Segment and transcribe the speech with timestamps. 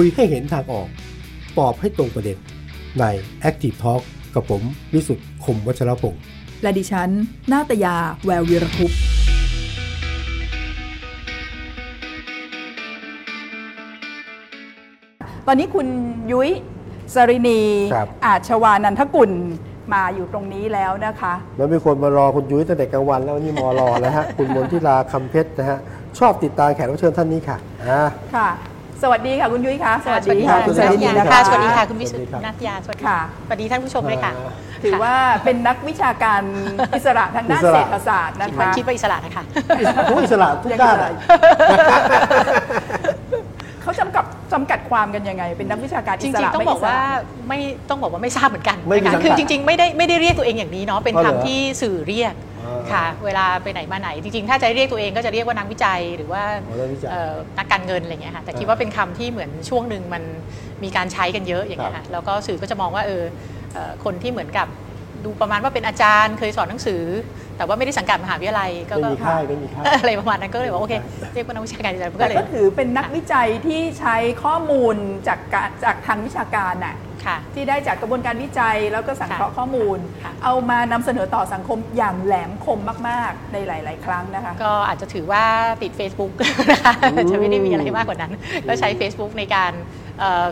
[0.00, 0.88] คุยให้เห็นทางออก
[1.58, 2.38] ตอบให้ตรงประเด็น
[3.00, 3.04] ใน
[3.48, 4.02] Active Talk
[4.34, 4.62] กับผม
[4.94, 6.22] วิสุทธ์คมวัชรพงศ์
[6.62, 7.10] และดิฉัน
[7.52, 9.00] นาตยา แวววีรคุปต์
[15.46, 15.86] ตอนนี้คุณ
[16.30, 16.50] ยุ้ย
[17.14, 17.60] สรินี
[17.94, 19.30] ครับ อาชวานันทกุล
[19.92, 25.78] มาอยู่ตรงนี้แล้วนะคะ แล้วมีคนมารอคุณยุ้ยตั้งแต่กลางวันแล้ววันนี่มารอแล้วฮะ คุณมนทิลาคำเพชรนะฮะ
[26.18, 27.56] ชอบติดตามแขกรับเชิญท่านนี้ค่ะ
[27.86, 28.00] อ่า
[28.36, 28.48] ค่ะ
[29.02, 34.32] สวัสดีค่ะคุณยุ้ยคะสวัสดีค่ะคุคุณณสสวัวัสสดีดีนะนะคะคะสวัสดีค่ะคุณวิสุทสวัสดีธิ์ครับนัทยาสวัสดีค่ะสวัสดีท่านผู้ชมด้วยค่ะ
[34.84, 35.14] ถือว่า
[35.44, 36.42] เป็นนักวิชาการ
[36.96, 39.44] อิสระทางด้านอิสระเศรษฐศาสตร์นะคิดว่าคะคิดว่าอิสระนะคะ
[40.10, 41.10] ผู้อิสระทุกด้านอะ
[43.82, 46.98] เขาจำกัดจำกัดความกันยังไง เป็นนักวิชาการจอิสริงระๆต้องบอกว่า
[47.48, 52.55] ไม่ไม่ต้องบอกว่าไม่ทราบเหมือนกันไม่มีนะคะสังกัดคือจริง ๆ ไม่ได้ไม่ได้เรียกตัวเองอย่างนี้เนาะเป็นอ๋อเหรอคำที่สื่อเรียกอ่า
[52.92, 60.22] ค่ะ เวลาไปไหนมาไหน จริงๆ ถ้าจะเรียกตัวเองก็จะเรียกว่านักวิจัยหรือว่าอ๋อนักวิจัยเอ่อนักการเงินอะไรเงี้ยค่ะ แต่คิดอ่าว่าเป็นคำที่เหมือนช่วงหนึ่งมัน
[60.84, 63.22] มีการใช้กันเยอะอย่างเงี้ยครัค่ะบแล้วก็สื่อก็จะมองว่าเออ
[63.72, 64.68] เอ่อคนที่เหมือนกับ
[65.26, 67.02] ดูประมาณว่าเป็นอาจารย์เคยสอนหนังสือ
[67.56, 70.94] แต่ว่าไม่ได้สังกัดมหาวิทยาลัยก็ไม่ก็มีค่ายไม่มีค่ายอะไรประมาณนั้นก็เลยบอกโอเค
[71.34, 74.96] เรียกว่านักวิชาการอิสระก็แต่เลยก็ถือเป็นนักวิจัยที่ใช้ข้อมูล
[75.28, 85.44] จากการจากทางวิชาการน่ะค่ะที่ได้จากกระบวนการวิจัยแล้วก็สังเคราะห์ข้อมูลค่ะเอามานำเสนอต่อสังคมอย่างแหลมคมมาก ๆ ในหลาย ๆ ครั้งนะคะ ก็อาจจะถือว่า
[85.82, 86.32] ติด Facebook
[86.70, 88.32] นะคะอืมจะไม่ได้มีอะไรมากกว่านั้น
[88.68, 90.05] ก็ใช้ Facebook ในการเอ่อ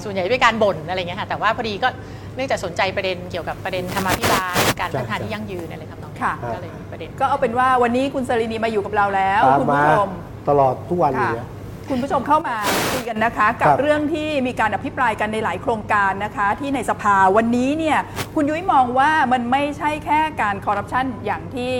[0.04, 1.88] ส่วนใหญ่เป็นการบ่นอะไรเงี้ยค่ะแต่ว่าพอดีก็
[2.34, 10.10] เนื่องจากสนใจประเด็นเกี่ยวกับประเด็นธรรมาภิบาลการพัฒนาที่ยั่งยืนอะไรครับน้องค่ะ ก็เลยมีประเด็น ก็เอาเป็นว่าวันนี้คุณสรินีมาอยู่กับเราแล้ว ตามคุณมาผู้ชม
[10.48, 11.48] ตลอดทุกวันอยู่ค่ะแล้ว
[11.90, 12.56] คุณผู้ชมเข้ามา
[12.92, 17.98] คุยกันนะคะ กับครับ เรื่องที่มีการอภิปรายกันในหลายโครงการนะคะ ที่ในสภาวันนี้เนี่ย
[18.34, 21.72] คุณยุ้ยมองว่ามันไม่ใช่แค่การคอร์รัปชันอย่างที่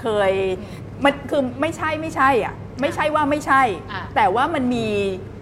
[0.00, 0.32] เคย
[1.04, 4.86] มันคือไม่ใช่ไม่ใช่อะ ไม่ใช่ว่าไม่ใช่อ่าแต่ว่ามันมี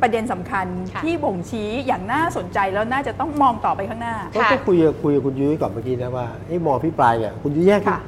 [0.02, 8.00] ประเด็นสำคัญค่ะที่บ่งชี้อย่างน่าสนใจแล้วน่าจะต้องมองต่อไปข้างหน้าก็ก็คุยกับคุยกับคุณยุ้ยก่อนเมื่อกี้นะว่าไอ้มอพี่ปลายเนี่ยคุณยุ้ยแยกให้ค่ะ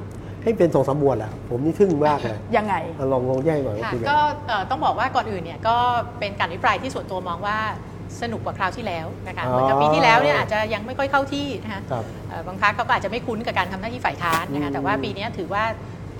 [0.42, 4.18] ให้เป็นสองสามหมวดแหละผมนี่ทึ่งมากเลยยังไงอะลองลองแยกหน่อยว่าค่ะคุยกันก็
[4.48, 5.76] เอ่อต้องบอกว่าก่อนอื่นเนี่ยก็
[6.18, 7.58] เป็นการอภิปรายที่ส่วนตัวมองว่า
[8.22, 15.64] สนุกกว่าคราวที่แล้วนะคะอ๋อเหมือนกับปีที่แล้วเนี่ยอาจจะยังไม่ค่อยเข้าที่นะคะครับเอ่อบางพักเขาก็อาจจะไม่คุ้นกับการทำหน้าที่ฝ่ายค้านนะอืคะมแต่ว่าปีนี้ถือว่า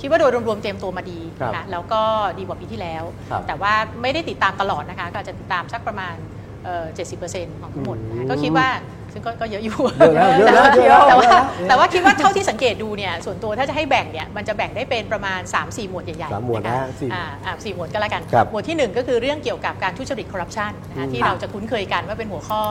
[0.01, 2.03] คิดว่าโดยรวมๆเตรียมตัวมาดีครับนะคะแล้วก็
[2.39, 3.73] ดีกว่าปีที่แล้วครับแต่ว่า
[4.03, 6.17] ไม่ได้ติดตามตลอดนะคะ ก็อาจจะติดตามสักประมาณ
[6.65, 6.85] เอ่อ
[7.25, 8.69] 70%ของทั้งหมดนะอืคะมก็คิดว่า
[9.13, 22.63] ซึ่งก็ก็เยอะอยู่เยอะแล้วเยอะแล้วเยอะแต่แล้วว่าเยอะแล้วแต่ว่าคิดว่าเท่าที่สังเกตดูเนี่ยส่วนตัวถ้าจะให้แบ่งเนี่ยมันจะแบ่งได้เป็นประมาณ 3-4 หมวดใหญ่ๆสามหมวดคนะสี่อ่าอ่าสี่หมวดก็แล้วกันครับหมวดที่หนึ่งก็คือเรื่องเกี่ยวกับการทุจริตคอร์รัปชันนะคะที่ค่ะเราจะคุ้นเคยกันว่าเป็นหัวข้อ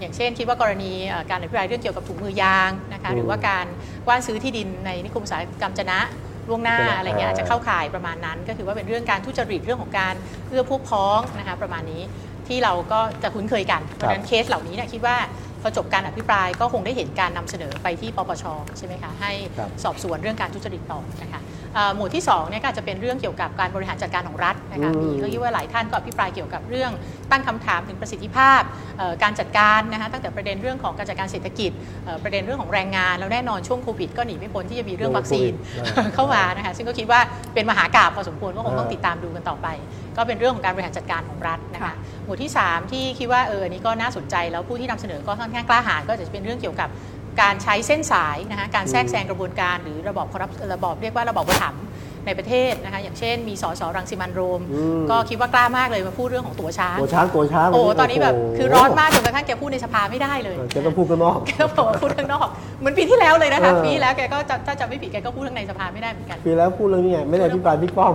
[0.00, 3.66] อย่างเช่น คิดว่ากรณีเอ่อการอภิปรายเรื่องเกี่ยวกับถุงมือยางนะคะอืมหรือว่าการ
[4.06, 6.00] กว้านซื้อที่ดินในนิคมอุตสาหกรรมจนะ
[6.48, 10.14] ล่วงหน้าจนะอะไรเงี้ยอ่าอาจจะเข้าข่ายประมาณนั้น ก็คือว่าเป็นเรื่องการทุจริตเรื่องของการ
[10.48, 12.02] เอื้อพวกพ้องนะคะประมาณนี้
[12.48, 15.16] ที่เราก็จะคุ้นเคยกันเพราะฉะนั้นเคสเหล่านี้เนี่ยคิดว่า
[15.62, 18.44] พอจบการอภิปรายก็คงได้เห็นการนำเสนอไปที่ปปช
[18.78, 21.40] ใช่ไหมคะให้ครับสอบสวนเรื่องการทุจริตต่อนะคะ
[21.74, 26.90] เอ่อหมวดที่2เนี่ยก็อาจจะเป็นเรื่องเกี่ยวกับการบริหารจัดการของรัฐนะคะอืมมีก็คิดว่าหลายท่านก็อภิปรายเกี่ยวกับเรื่อง
[27.30, 28.60] ตั้งคำถามถึงประสิทธิภาพ
[28.98, 31.70] เอ่อการจัดการนะคะตั้งแต่ประเด็นเรื่องของการจัดการเศรษฐกิจ
[32.04, 35.52] เอ่อประเด็นเรื่องของแรงงานแล้วแน่นอนช่วงโควิดก็หนีไม่พ้นที่จะมีเรื่องวัคซีน
[35.82, 37.20] เรื่องโควิดเข้ามานะคะซึ่งก็คิดว่า
[37.54, 39.68] เป็นมหากราบพอสมควรก็คงต้องอ่าติดตามดูกันต่อไป
[40.16, 41.94] ก็เป็นเรื่องของการบริหารจัดการของรัฐนะคะค่ะ
[42.28, 46.88] หมวดที่ 3 ที่คิดว่าเอออันนี้ก็น่าสนใจแล้วผู้ที่นำเสนอก็ค่อนข้างกล้าหาญก็จะเป็นเรื่องเกี่ยวกับ
[47.40, 51.84] การใช้เส้นสายนะคะการแทรกแซงกระบวนการ หรือระบอบคอร์รัประบอบเรียกว่าระบอบอุปถัมภ์
[52.26, 62.46] ในประเทศนะคะอย่างเช่นมีสสรังสิมันต์โรมอืมก็คิดว่ากล้ามากเลยมาพูดเรื่องของตัวช้างตัวช้างตัวช้างโอ้ตอนนี้แบบโโหคือร้อนมากจนกระทั่งแกพูดในสภาไม่ได้เลยเออแกต้องพูดข้างนอกแกก็บอกว่าพูดข้างนอก
[62.80, 68.14] เหมือนปีที่แล้วเลยนะคะเออปีที่แล้วแกก็จะถ้าจำไม่ผิดแกก็พูดข้างในสภาไม่ได้เหมือนกันปีแล้วพูดเรื่องนี้ไงไม่ได้อภิปรายบิ๊กป้อม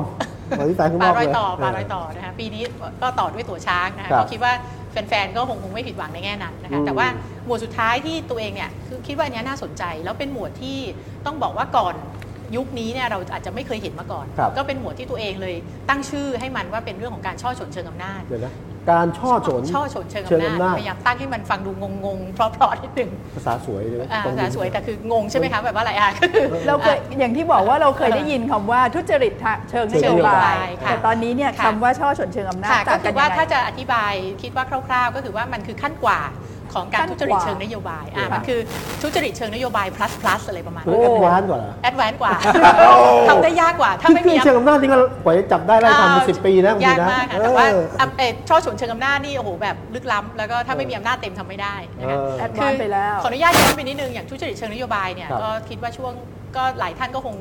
[0.59, 2.61] อภิปรายข้างนปลาอกรเลอยยต่อปลารอยต่อนะคะปีนี้
[3.01, 4.53] ก็ต่อด้วยตัวช้างนะคะครับก็คิดว่า
[4.91, 7.07] แฟนๆ ก็คงคงไม่ผิดหวังในแง่นั้นนะคะอืมแต่ว่า
[7.45, 10.77] หมวดสุดท้ายที่ตัวเองเนี่ยคือคิดว่าอันเนี้ยน่าสนใจ แล้วเป็นหมวดที่
[11.25, 11.95] ต้องบอกว่าก่อน
[12.55, 15.55] ยุคนี้เนี่ยเราอาจจะไม่เคยเห็นมาก่อน ครับ ก็เป็นหมวดที่ตัวเองเลย
[15.89, 18.53] ตั้งชื่อให้มันว่าเป็นเรื่องของการช่อฉนเชิงอำนาจ เดี๋ยวนะ
[18.91, 21.71] การช่อฉน ช่อฉนเชิงเชิงอำอำนานาจ จ พยายามตั้งให้มันฟังดู
[22.05, 36.19] งงๆ เพราะๆนิดนึงภาษาสวยเลยนะอ่าตรงภานี้ษาสวยแต่คืองงใช่ไหมคะแบบว่าอะไรอะก็คือ เราเคยอย่างที่บอกว่าเราเคยได้ยินคำว่าทุจริตทางเชิงนเชิโยงนโยบาบายยค่ะแต่ตอนนี้เนี่ยค่ะ คำว่าช่อชนเชิงอำนาจค่ะก็ต่างคืกันอว่ายังไง ถ้าจะอธิบายคิดว่าคร่าว ๆ ก็คือว่ามันคือขั้นกว่า
[36.73, 38.59] ของการขั้นทุจริตกว่าเชิงนโยบายอะค่ะมันคือ
[39.01, 42.33] ทุจริตเชิงนโยบาย plus plus อะไรประมาณเฮ้นั้ยนแอดวานซ์กว่าเหรอแอดวานซ์กว่า
[43.29, 56.13] ทำได้ยากกว่าถ้าไม่คือมีเชิงอำนาจนี่ก็กว่าจะจับได้ไล่ทำเป็นสิบปีนะบางทียากนะมากค่ะแต่ว่าเอออะเอ่อฉ้อฉลเชิงอำนาจนี่โอ้โหแบบลึกล้ำแล้วก็ถ้าไม่มีอำนาจเต็มทำไม่ได้นะคะเออแอดวานซ์ไปแล้วขออนุญาตย้อนไปนิดนึงอย่างทุจริตเชิงนโยบายเนี่ยครับก็คิดว่าช่วง
[56.55, 57.35] ก็หลายท่านก็คง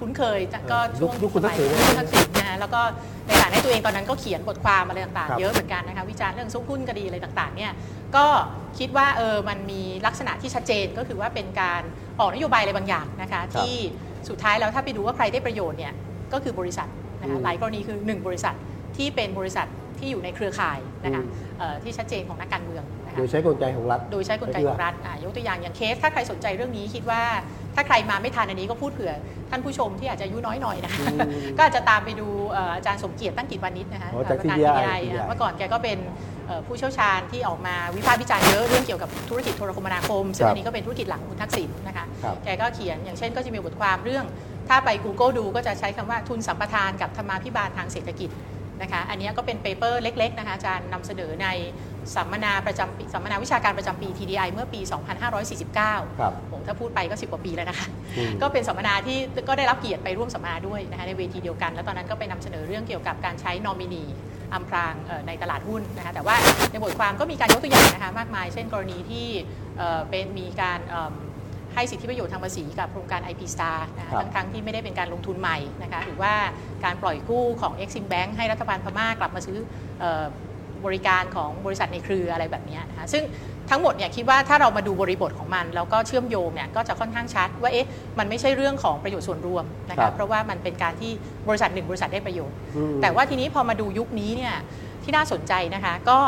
[0.00, 0.38] คุ้นเคย
[0.72, 2.80] ก็ยุคยุคคุณทักษิณยุคคุณทักษิณนะฮะแล้วก็
[3.26, 7.72] ในฐานะตัวเองตอนนั้นก็เขียนบทความอะไรต่างครับๆเยอะเหมือนกันนะคะวิจารณ์เรื่องซุกหุ้นคดีอะไรต่างๆเนี่ย
[8.16, 8.26] ก็
[8.78, 11.82] คิดว่าเออมันมีลักษณะที่ชัดเจนก็คือว่าเป็นการ
[12.20, 13.74] ออกนโยบายอะไรบางอย่างนะคะที่
[14.28, 15.92] สุดท้ายแล้วถ้าไปดูว่าใครได้ประโยชน์เนี่ย
[16.32, 16.88] ก็คือบริษัท
[17.20, 18.54] นะคะหลายกรณีคือ 1 บริษัท
[18.96, 19.66] ที่เป็นบริษัท
[19.98, 21.22] ที่อยู่ในเครือข่ายนะคะ
[21.58, 27.22] เอ่อที่ชัดเจนของนักการเมืองนะคะโดยใช้กลไกของรัฐ โดยใช้กลไกของรัฐอะยกตัวอย่างอย่างเคส ถ้าใครสนใจเรื่องนี้คิดว่า
[27.74, 29.12] ถ้าใครมาไม่ทันอันนี้ก็พูดเผื่อ
[29.50, 36.33] ท่านผู้ชมที่อาจจะอายุน้อยหน่อยนะคะอืมก็อาจจะตามไปดูเอ่ออาจารย์สมเกียรติตั้งกิจวานิชนะคะอ๋อจากประธาน TDI TDI อะเมื่อก่อนแกก็เป็นเอ่อ
[36.66, 44.24] ผู้เชี่ยวชาญที่ออกมาวิพากษ์วิจารณ์เยอะเรื่องเกี่ยวกับธุรกิจโทรคมนาคมซึ่งครับอันนี้ก็เป็นธุรกิจหลังของคุณทักษิณนะคะครับแกก็เขียนอย่างเช่นก็จะมีบทความเรื่อง
[44.68, 48.30] ถ้าไป Google ดูก็จะใช้คำว่าทุนสัมปทานกับธรรมาภิบาลทางเศรษฐกิจ
[48.82, 51.48] นะคะอันนี้ก็เป็นเปเปอร์เล็ก ๆ นะคะอาจารย์นำเสนอใน
[52.14, 54.80] สัมมนาประจำปีสัมมนาวิชาการประจำปี TDI เมื่อปี
[55.50, 57.86] 2549ครับผมถ้าพูดไปก็ 10 กว่าปีแล้วนะคะ
[58.18, 59.18] อืมก็เป็นสัมมนาที่
[59.48, 64.04] ก็ได้รับเกียรติไปร่วมสัมมนาด้วยนะคะในเวทีเดียวกัน แล้วตอนนั้นก็ไปนำเสนอเรื่องเกี่ยวกับการใช้นอมินี
[64.54, 66.36] อำพรางเอ่อในตลาดหุ้นนะคะแต่ว่า
[66.70, 69.26] ในบทความก็มีการยกตัวอย่างนะคะมากมาย เช่นกรณีที่
[69.78, 71.14] เอ่อเป็นมีการเอิ่ม
[71.74, 76.34] ให้สิทธิประโยชน์ทางภาษีกับโครงการ IP Star นะคะครับทั้งทั้งที่ไม่ได้เป็นการลงทุนใหม่นะคะหรือว่า
[76.84, 79.58] การปล่อยกู้ของ Exim Bank ให้รัฐบาลพม่ากลับมาซื้อ
[80.00, 80.24] เอ่อ
[80.84, 83.22] บริการของบริษัทในเครืออะไรแบบเนี้ยนะคะซึ่ง
[83.70, 87.88] ทั้งหมดเนี่ยคิดว่าถ้าเรามาดูบริบทของมันแล้วก็เชื่อมโยงเนี่ยก็จะค่อนข้างชัดว่าเอ๊ะ
[88.18, 91.12] มันไม่ใช่เรื่องของประโยชน์ส่วนรวมนะครัคะบเพราะว่ามันเป็นการที่
[91.48, 94.54] บริษัทหนึ่งบริษัทได้ประโยชน์ อืม แต่ว่าทีนี้พอมาดูยุคนี้เนี่ย
[95.02, 96.18] ที่น่าสนใจนะคะ ก็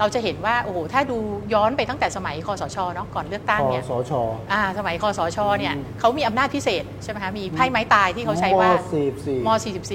[0.00, 1.18] เราจะเห็นว่าโอ้โหถ้าดู
[1.54, 4.12] ย้อนไปตั้งแต่สมัยคอสชเนาะก่อนเลือกตั้งคอเนี่ย สช
[4.52, 8.70] อ่าสมัยคอสชเนี่ยอืม เขามีอำนาจพิเศษใช่ไหมคะ มีไพ่ไม้ตายที่เขาใช้ว่า
[9.46, 9.48] ม44ม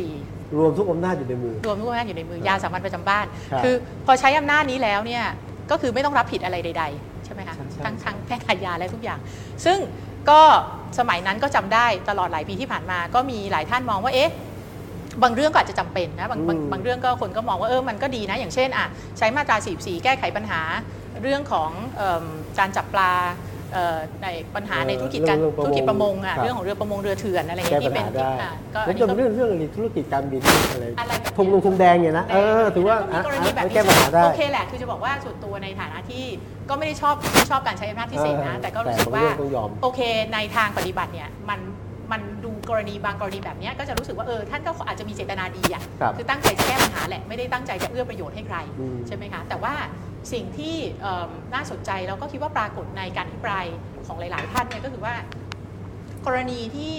[0.09, 3.75] 44 รวมทุกอำนาจอยู่ในมือ รวมทุกอำนาจอยู่ในมือ ยาสามัญประจำบ้าน ครับ คือ
[4.06, 5.24] พอใช้อำนาจนี้แล้วเนี่ย
[5.71, 9.19] ก็คือไม่ต้องรับผิดอะไรใด ๆ ใช่ไหมคะใช่ใช่ทั้งทั้งแพ่งอาญาและทุกอย่าง
[9.66, 9.77] ซึ่ง
[10.30, 10.42] ก็
[11.00, 14.31] สมัยนั้นก็จำได้ตลอดหลายปีที่ผ่านมา ก็มีหลายท่านมองว่าเอ๊ะ
[15.24, 18.86] บางเรื่องก็อาจจะจำเป็นนะบางบางอืมบางเรื่องก็คนก็มองว่าเออมันก็ดีนะ อย่างเช่นอะ
[19.18, 20.62] ใช้มาตรา 44 แก้ไขปัญหา
[21.21, 22.25] เรื่องของเอิ่ม
[22.60, 23.49] การจับปลาเอ่อ
[24.24, 30.42] ในปัญหาในธุรกิจการเรื่องประมงธุรกิจประมงอะครับเรื่องของเรือประมงเรือเถื่อนอะไรอย่างแก้เงี้ยปัญที่เป็นหาได้อะก็ผอัมนนี้จำก็เรื่องเรื่องอะไรธุรกิจการบิน
[30.74, 36.25] อะไรอะไรแบบธงลงธงแดงเนี่ยนะเออถือว่าก็มีกรณีแบบนี้แก้ปัญหาได้โอเคแหละคือจะบอกว่าส่วนตัวในฐานะที่
[36.69, 40.01] ก็ไม่ได้ชอบไม่ชอบการใช้อำนาจพิเศษนะเออแต่ก็รู้สึกว่าแต่บางเรื่องต้องยอมโอเค
[40.33, 41.60] ในทางปฏิบัติเนี่ยมัน
[42.12, 49.74] มันดูกรณีบางกรณีแบบเนี้ยก็จะรู้สึกว่าเออท่านก็อาจจะมีเจตนาดีอะครับอตั้งใจจะแก้ปัญหาแหละไม่ได้ตั้งใจจะเอื้อประโยชน์ให้ใครอืมใช่ไหมคะแต่ว่า
[50.33, 53.66] สิ่งที่เอิ่มน่าสนใจแล้วก็คิดว่าปรากฏในการอภิปราย
[54.07, 55.16] ของหลาย ๆ ท่านเนี่ยก็คือว่า
[56.25, 56.95] กรณีที่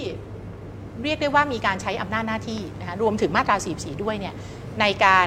[1.02, 4.34] เรียกได้ว่ามีการใช้อำนาจหน้าที่นะคะรวมถึงมาตรา 44 ด้วยเนี่ย
[4.80, 5.26] ในการ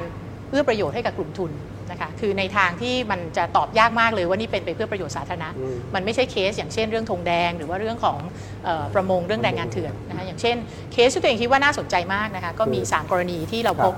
[0.49, 1.51] เอื้อประโยชน์ให้กับกลุ่มทุน
[1.91, 8.17] นะคะคือในทางที่มันจะตอบยากมากเลยว่านี่เป็นไปเพื่อประโยชน์สาธารณะอืมมันไม่ใช่เคสอย่างเช่นเรื่องธงแดง หรือว่าเรื่องของ
[8.63, 10.55] เออประมงเรื่องแรงงานเถื่อนนะคะอย่างเช่น
[10.91, 13.93] เคสที่ตัวเองคิดว่าน่าสนใจมากนะคะก็มีคือ3กรณีที่เราพบ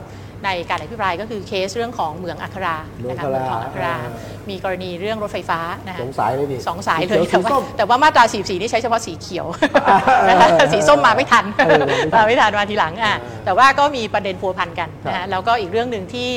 [0.46, 2.78] ในการอภิปรายก็คือเคสเรื่องของเหมืองอัครา
[3.10, 4.12] นะคะเหมืองอัคราทองอัคราอ่า
[4.50, 9.46] มีกรณีเรื่องรถไฟฟ้านะคะสองสายเลยดิสองสายเลยขีแต่วว่าส้มแต่ว่ามาตรา44นี่ใช้เฉพาะสีเขียว
[9.88, 9.98] อ่า
[10.30, 11.84] นะคะสีส้มมาไม่ทันเออ
[12.16, 13.16] มาไม่ทันมาไม่ทันมาทีหลังอะอ่า
[13.46, 16.30] แต่ว่าก็มีประเด็นพัวพันกันนะครัฮะบแล้วก็อีกเรื่องหนึ่งที่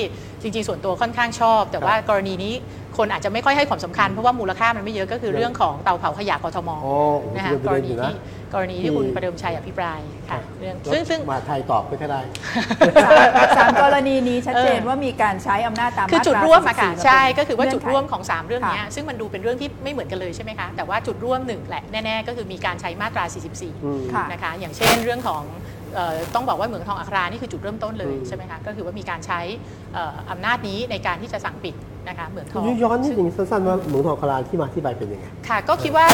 [0.42, 2.54] จริงๆ ส่วนตัวค่อนข้างชอบ แต่ว่ากรณีนี้
[2.98, 8.14] คนอาจจะไม่ค่อยให้ความสำคัญเพราะว่ามูลค่ามันไม่เยอะก็คือเรื่องของเตาเผาขยะกทมโอ้โหนะคะเดี๋ยวกไปรเรียนอณียู่นะที่
[8.54, 10.00] กรณีที่ที่คุณประเดิมชัยอภิปราย
[10.30, 12.20] ค่ะเรื่องแล้วซึ่งซึ่งมหาไทยตอบไม่ค่อยได้
[13.58, 23.24] สามกรณีนี้ชัดเจนเออว่ามีการใช้อำนาจตามคือมาตาจุดร่วมอะค่ะ44ใช่ก็คือว่าเงื่จุนดไขร่วมของ 3 เรื่องเนี้ยค่ะซึ่งมันดูเป็นเรื่องที่ไม่เหมือนกันเลยใช่ไหมคะแต่ว่าจุดร่วมหนึ่งแหละแน่ๆก็คือมีการใช้มาตรา
[23.84, 25.42] อืมค่ะ44 นะคะอย่างเช่นเรื่องของ
[25.94, 29.40] เอ่อต้องบอกว่าเหมืองทองอัครานี่คือจุดเริ่มต้นเลยอืมใช่ไหมคะก็คือว่ามีการใช้
[29.94, 31.74] เอ่ออำนาจนี้ในการที่จะสั่งปิด
[32.08, 36.06] นะคะเหมืองทคุอณงยุ้ยย้อนนิดหนึ่งสั้นๆว่าหมูทองคลานที่มาที่ไปเป็นยังไงค่ะก็คิดว่า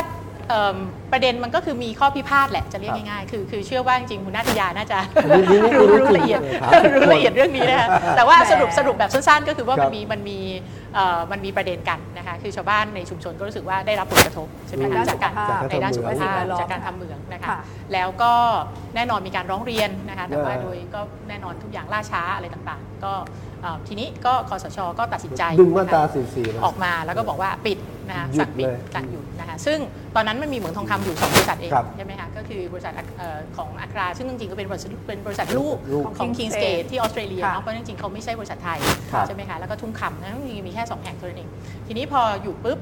[0.51, 0.77] เอิ่ม
[1.13, 10.39] ประเด็นมันก็คือมีข้อพิพาทแหละจะเรียกครับง่ายๆ คือคือเชื่อว่าจริงๆคุณนาตยาน่าจะอันนี้นี่รู้รู้รู้จริงละเอียดครับรู้ละเอียดเรื่องนี้นะคะแต่ว่าแหมสรุปสรุปแบบสั้นๆ ก็คือว่าครัมันบมีมันมี
[10.95, 17.59] เอ่อมันมีประเด็นกันนะคะคือชาวบ้านในชุมชนก็รู้สึกว่าได้รับผลกระทบใช่ไหมในคะด้านจากการสุขภาพในด้านสุขภาพสิ่งแวดล้อมจากการทำเหมืองนะคะค่ะ
[17.93, 18.33] แล้วก็
[18.95, 23.54] แน่นอนมีการร้องเรียนนะคะแต่ว่าเออโดยก็แน่นอนทุกอย่างล่าช้าอะไรต่างๆ ก็เอ่อ
[23.89, 27.79] ทีนี้ก็คอสชก็ตัดสินใจดึงมาตรานะคะ44มาออกมาแล้วก็บอกว่าปิด
[28.09, 29.79] นะคะหยุดสั่งปิดเลยสั่งหยุดนะคะซึ่ง
[30.15, 38.79] ตอนนั้นมันมีเหมืองทองคำอยู่2บริษัทเองครับใช่ไหมคะก็คือบริษัทเอ่อของอัคราซึ่งจริงๆก็เป็นบริษัทเป็นบริษัทลูกลูกของ Kings Gate ที่ออสเตรเลียค่ะเนาะเพราะจริงๆเขาไม่ใช่บริษัทไทย
[39.13, 41.51] ครับใช่ไหมคะแล้วก็ทุ่งคำนะจริงๆมีแค่ 2 แห่งเท่านั้นเอง
[41.87, 42.79] ทีนี้พออยู่ปุ๊บ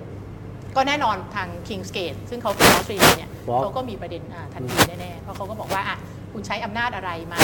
[0.76, 5.96] ก็แน่นอนทาง Kings Gate ซึ่งเขาเป็นออสเตรเลียเนี่ยบอกเขาก็มีประเด็นอ่าทันทีแน่ๆเพราะเขาก็บอกว่าอะ
[6.32, 7.40] คุณใช้อำนาจอะไรมา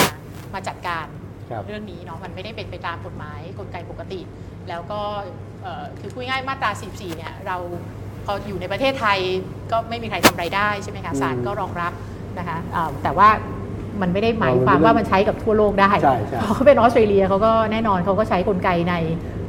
[0.55, 1.18] มาจัดการครับ
[1.67, 4.21] เรื่องนี้เนาะมันไม่ได้เป็นไปตามกฎหมายกลไกปกติ
[4.69, 5.01] แล้วก็
[5.63, 7.57] เอ่อคือพูดง่ายๆมาตรา44เนี่ยเรา
[8.25, 9.19] พออยู่ในประเทศไทย
[9.73, 11.93] ก็ไม่มีใครทำอะไรได้ใช่ไหมคะศาลก็รองรับ
[12.39, 13.29] นะคะอ่าแต่ว่า
[14.01, 18.95] มันไม่ได้หมายความว่ามันใช้กับทั่วโลกได้ใช่ใช่เพราะเขาเป็นออสเตรเลียเขาก็แน่นอนเขาก็ใช้กลไกใน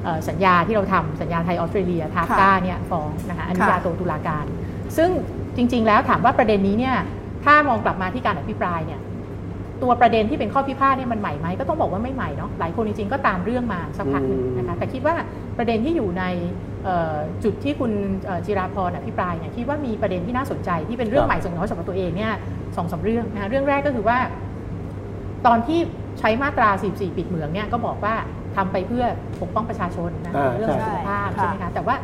[0.03, 4.45] เอ่อสัญญาที่เราทำสัญญาไทยออสเตรเลียทาค่ะก้าเนี่ยฟ้องนะคะอนุญาโตค่ะตุลาการ
[4.97, 5.09] ซึ่ง
[5.55, 6.95] จริง ๆ แล้วถามว่าประเด็นนี้เนี่ย
[7.45, 8.99] ถ้ามองกลับมาที่การอภิปรายเนี่ย
[9.83, 15.15] ตัวประเด็นที่เป็นข้อพิพาทเนี่ยมันใหม่ไหมก็ต้องบอกว่าไม่ใหม่เนาะหลายคนจริงๆก็ตามเรื่องมาสักพักหนึ่งนะคะแต่คิดว่า
[15.57, 16.23] ประเด็นที่อยู่ใน
[16.83, 17.91] เอ่อจุดที่คุณ
[18.25, 22.33] เอ่อจิราพรอภิปรายเนี่ยคิดว่ามีประเด็นที่น่าสนใจที่เป็นเรื่องใหม่สำหรับสำหรับตัวเองเนี่ย
[22.77, 24.17] สองสามเรื่องนะคะเรื่องแรกก็คือว่า
[25.47, 25.79] ตอนที่
[26.19, 28.15] ใช้มาตรา 44 ปิดเหมืองเนี่ยก็บอกว่า
[28.55, 29.05] ทำไปเพื่อ
[29.41, 31.95] ปกป้องประชาชนนะอ่าเรื่องของสุขภาพใช่ใช่ไหมคะแต่ว่า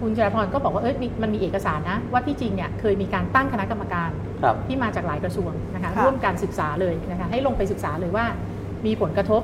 [0.00, 4.10] คุณจรพรก็บอกว่าเอ้ยมีมันมีเอกสารนะว่าที่จริงเนี่ยเคยมีการตั้งคณะกรรมการ
[4.42, 8.24] ครับที่มาจากหลายกระทรวงนะคะค่ะร่วมการศึกษาเลยนะคะให้ลงไปศึกษาเลยว่า
[8.86, 9.42] มีผลกระทบ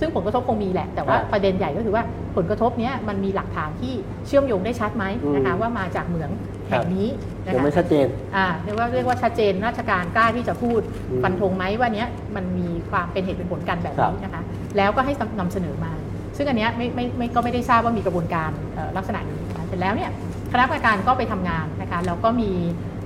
[0.00, 2.04] ซึ่งผลกระทบคงมีแหละ แต่ว่าอ่าประเด็นใหญ่ก็คือว่า
[2.36, 3.94] ผลกระทบเนี้ยมันมีหลักฐานที่
[4.26, 6.30] เชื่อมโยงได้ชัดไหมนะคะอืมว่ามาจากเหมือง
[6.68, 7.08] แห่งนี้
[7.44, 14.42] นะยังคะไม่ชัดเจนอ่าเรียกว่าเรียกว่าชัดเจนราชการกล้าที่จะพูดอืมฟันธงไหมว่าเนี้ยมันมีความเป็นเหตุเป็นผลกันแบบครับนี้นะคะ
[14.76, 15.92] แล้วก็ให้นำเสนอมา
[16.36, 20.10] ซึ่งอันเนี้ยไม่ไม่ไม่ก็ไม่ได้ทราบว่ามีกระบวนการเอ่อลักษณะนี้นะคะ เสร็จแล้วเนี่ย
[20.52, 22.50] คณะกรรมการก็ไปทำงานนะคะแล้วก็มี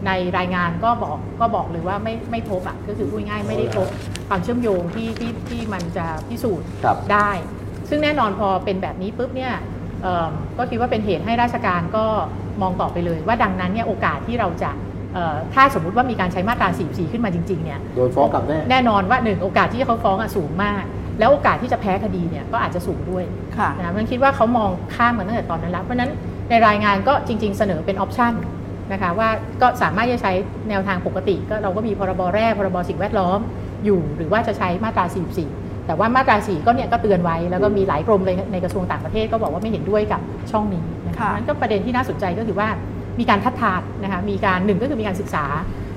[0.06, 3.88] ในรายงานก็บอกก็บอกเลยว่าไม่ไม่พบอะก็คือพูดง่ายๆไม่ได้พบ
[4.28, 7.30] ความเชื่อมโยงที่ที่ที่มันจะพิสูจน์ครับได้
[7.88, 9.52] ซึ่งแน่นอนพอเป็นแบบนี้ปุ๊บเนี่ย
[10.02, 12.04] เอิ่มก็คิดว่าเป็นเหตุให้ราชการก็
[12.62, 14.71] มองต่อไปเลย ว่าดังนั้นเนี่ยโอกาสที่เราจะ
[15.14, 20.85] เอ่อถ้าสมมุติว่ามีการใช้มาตรา 44 ขึ้นมาจริงๆเนี่ยโดนฟ้องกลับแน่แน่นอนว่าหนึ่งโอกาสที่เขาฟ้องอะสูงมาก
[21.18, 23.25] แล้วโอกาสที่จะแพ้คดีเนี่ยก็อาจจะสูงด้วย
[23.59, 26.11] ค่ะนะมันคิดว่าเขามองข้ามกันตั้งแต่ตอนนั้นแล้วเพราะฉะนั้น
[26.50, 28.32] ในรายงานก็จริง ๆ เสนอเป็นออปชัน
[28.92, 29.28] นะคะว่า
[29.62, 30.32] ก็สามารถจะใช้
[30.68, 33.38] แนวทางปกติ ก็เราก็มีพรบแร่พรบสิ่งแวดล้อม
[33.84, 35.04] อยู่ หรือว่าจะใช้มาตรา
[35.46, 40.20] 44 แต่ว่ามาตรา 4 ก็เนี่ยก็เตือนไว้แล้วก็มีหลายกรมเลยในกระทรวงต่างประเทศก็บอกว่าไม่เห็นด้วยกับ
[40.50, 42.68] ช่องนี้นะคะค่ะนั้นก็ประเด็นที่น่าสนใจก็คือว่า
[43.20, 45.44] มีการทัดทานนะคะมีการหนึ่งก็คือมีการศึกษา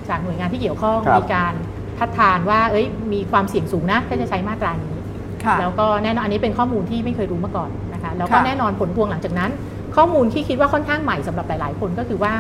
[0.10, 1.54] จากหน่วยงานที่เกี่ยวข้องครับมีการ
[2.00, 4.96] ทัดทานว่าเอ้ยมีความเสี่ยงสูงนะถ้าจะใช้มาตรานี้
[5.46, 9.52] ค่ะแล้วก็แน่นอนอันนี้เป็นข้อมูลที่ไม่เคยรู้มาก่อนนะคะแล้วก็ค่ะแน่นอนผลพวงหลังจากนั้น
[9.98, 12.34] ข้อมูลที่คิดว่าค่อนข้างใหม่สำหรับหลาย ๆ คนก็คือว่า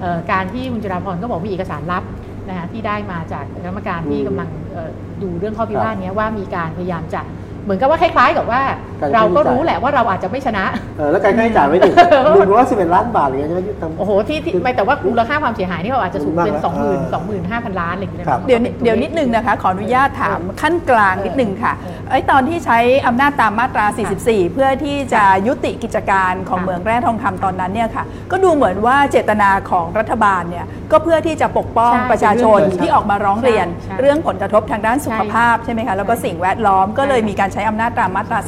[0.00, 2.04] เอ่อการที่คุณจราพรก็บอกมีเอกสารลับ
[2.48, 4.90] นะคะที่ได้มาจากคณะกรรมการที่อืมกำลังเอ่อ
[5.22, 7.20] ดูเรื่องข้อพิพาทครับเนี้ยว่ามีการพยายามจะ
[7.64, 8.60] เหมือนกับว่าคล้ายๆกับว่า
[9.00, 10.64] การเราก็ใช้จ่ายรู้แหละว่าเราอาจจะไม่ชนะ
[10.98, 11.90] เออแล้วการค่าใช้จ่ายไว้ดิ
[12.38, 23.86] หนึ่งร้อยสิบเอ็ดล้านบาทอะไรเงี้ยใช่ไหมที่ทำโอ้โหที่ที่ไม่แต่ว่ามูลค่าความเสียหายนี่เขาอาจจะสูงเป็นมากสองหมื่นเออสองหมื่นห้าพันล้านอะไรอย่างเงี้ยครับเดี๋ยวนิเดี๋ยวนิดนึงนะคะ ขออนุญาตถามขั้นกลางนิดนึงค่ะเออไอ้ตอนที่ใช้อำนาจตามมาตรา
[24.20, 38.38] 44 เพื่อที่จะยุติกิจการของค่ะเหมืองแร่ทองคำตอนนั้นเนี่ยค่ะก็ดูเหมือนว่าเจตนาของรัฐบาลเนี่ยก็เพื่อที่จะปกป้องใช่ประชาชนเป็นเรื่องที่ออกมาร้องเรียนใช่ใช่เรื่องผลกระทบทางด้านสุขภาพใช่ไหมคะแล้วก็ใช่สิ่งแวดล้อมก็เลยใช่มีการใช้อำนาจตามมาตรา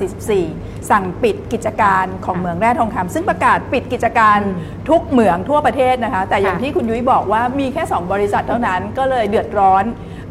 [0.40, 9.84] 44 สั่งปิดกิจการของค่ะเหมืองแร่ทองคำซึ่งประกาศปิดกิจการอืมทุกเหมืองทั่วประเทศนะคะ แต่อย่างค่ะที่คุณยุ้ยบอกว่ามีแค่ 2 บริษัทเท่านั้นก็เลยเดือดร้อน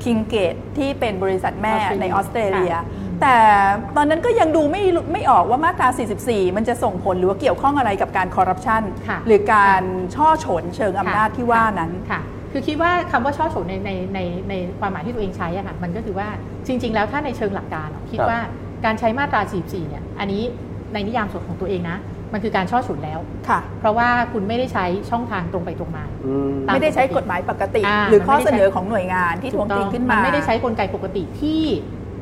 [0.03, 2.84] คิงเกตที่เป็นบริษัทแม่ออสเตรเลียในออสเตรเลียค่ะ
[3.22, 3.38] แต่
[3.96, 5.88] ตอนนั้นก็ยังดูไม่รู้ไม่ออกว่ามาตรา
[6.22, 9.82] 44 มันจะส่งผลหรือว่าเกี่ยวข้องอะไรกับการคอร์รัปชันค่ะหรือการ
[10.15, 16.27] ช่อฉนเชิงอำนาจที่ว่านั้นค่ะ คือคิดว่าคำว่าช่อฉนในในในในความหมายที่ตัวเองใช้อะค่ะมันก็คือว่า
[16.67, 18.41] จริง ๆ แล้วถ้าในเชิงหลักการอะคิดครับว่า
[18.86, 20.44] การใช้มาตรา 44 เนี่ย อันนี้
[20.94, 21.98] ในนิยามส่วนของตัวเองนะ
[22.34, 31.62] มันคือการช่อฉนแล้ว ค่ะ เพราะว่าคุณไม่ได้ใช้ช่องทางตรงไปตรงมาอืมตามไม่ได้ใช้กฎหมายปกติอ่าหรือข้อมันไม่ได้เสใช้นอของหน่วยงานที่ทวงติงขึ้นมานไม่ได้ใช้กลไกปกติที่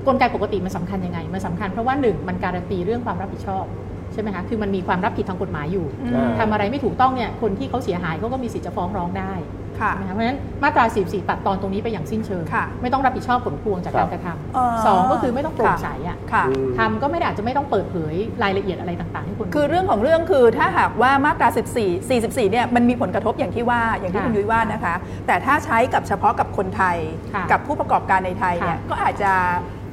[0.08, 3.66] กลไกปกติมันสำคัญยังไง มันสำคัญเพราะว่าหนึ่งมันการันตีเรื่องความรับผิดชอบ
[4.14, 9.63] ใช่ไหมคะ คือมันมีความรับผิดทางกฎหมายอยู่อืมทำอะไรไม่ถูกต้องเนี่ย คนที่เขาเสียหายเขาก็มีสิทธิ์จะฟ้องร้องได้ค่ะนะคะ
[9.94, 24.96] เพราะฉะนั้นมาตรา 44 ตัดตอนตรงนี้ไปอย่างสิ้นเชิงค่ะไม่ต้องรับผิดชอบผลพวงจากครักาบรกระทเอ่อำสองก็คือไม่ต้องโปร่งใสอะค่ะอืมทำก็ไม่ได้อาจจะไม่ต้องเปิดเผยรายละเอียดอะไรต่างๆให้คนคือเรื่องของเรื่องคือถ้าหากว่ามาตรา 14 44 เนี่ยมันมีผลกระทบอย่างที่ว่าอย่างที่ค่ะคุณยุ้ยว่านะคะ
[25.28, 26.98] แต่ถ้าใช้กับเฉพาะกับคนไทย
[27.34, 29.32] ค่ะกับผู้ประกอบการในไทยเนี่ยค่ะก็อาจจะ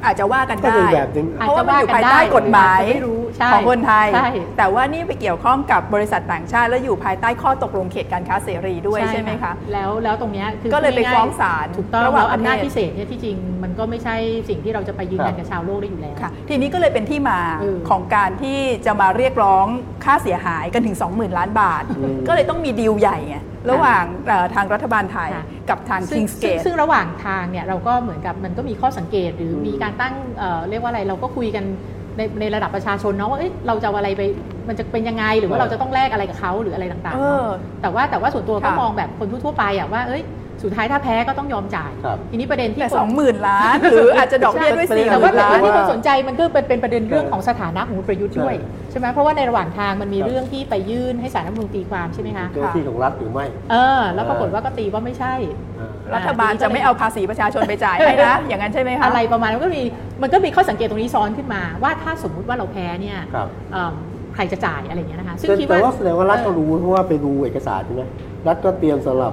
[0.04, 4.28] อาจจะว่ากันก็ได้เป็นแบบหนึงเพราะว่ามันอยู่ภายใต้กฎหมายอาจจะไม่รู้ใช่ของคนไทยใช่
[4.58, 14.16] แต่ว่านี่ไปเกี่ยวข้องกับบริษัทต่างชาติ แล้วอยู่ภายใต้ข้อตกลงเขตการค้าเสรีด้วยใช่ไหมคะแล้วแล้วตรงเนี้ยคือก็เลยไปพูดง่าฟ้องศาลถูกต้องระหว่างแล้วอำนาจประเทศพิเศษเนี่ยที่จริงมันก็ไม่ใช่
[14.48, 19.66] สิ่งที่เราจะไปยืนยันกับชาวโลกได้อยู่แล้วค่ะทีนี้ก็เลยเป็นที่มาเออของการที่จะมาเรียกร้อง
[20.04, 23.36] ค่าเสียหายกันถึง 20,000 ล้านบาทอืมก็เลยต้องมีดีลใหญ่ไง
[23.70, 31.64] ระหว่างเอ่อทางรัฐบาลไทยค่ะกับทางซึ่ง Kings ซึ่ง Gate ซึ่งระหว่างทางเนี่ยเราก็เหมือนกับมันก็มีข้อสังเกต หรืออมมีการตั้งเอ่อเรียกว่าอะไรเราก็คุยกัน
[32.16, 34.22] ในในระดับประชาชนเนาะว่าเอ้ยเราจะเอาอะไรไป
[34.68, 37.48] มันจะเป็นยังไงหรือว่าเราจะต้องแลกอะไรกับเขาหรืออะไรต่างๆเอเนาะอ
[37.82, 40.22] แต่ว่าแต่ว่าส่วนตัวก็ค่ะมองแบบคนทั่วๆไปอะว่าเอ้ย
[40.62, 55.34] สุดท้ายถ้าแพ้ก็ต้องยอมจ่าย ครับ ทีนี้ประเด็นที่แต่คนสองหมื่นล้าน หรืออาจจะดอกเบี้ยด้วยใช่สี่หแต่มื่ว่านแต่ล้าว่านที่ว่าคนสนใจมันก็เป็นเป็นประเด็นเรื่องเออของสถานะของคุณประยุทธ์ด้วยใช่ใช่ไหมเพราะว่าในระหว่างทางมันมีครับเรื่องที่ไปยื่นให้ศาลรัฐธรรมนูญตีความใช่ไหมคะเจ้าหน้าที่ของรัฐหรือไม่เออ แล้วปรากฏว่าก็ตีว่าไม่ใช่
[55.78, 59.82] อ่า รัฐบาลจะไม่เอาภาษีประชาชนไปจ่ายให้นะ อย่างนั้นใช่ไหมคะ อะไรประมาณนั้นมันก็มี
[60.22, 63.94] มันก็มีข้อสังเกตตรงนี้ซ้อนขึ้นมาว่าถ้าสมมุติว่าเราแพ้เนี่ยครับ เอิ่ม
[64.34, 68.02] ใครจะจ่ายอะไรอย่างเงี้ยนะคะซึ่งแต่คิดแต่ว่าว่าแสดงว่ารัฐก็รู้เพราะว่าไปดูเอกสารใช่ไหม
[68.48, 69.32] รัฐก็เตรียมสำหรับ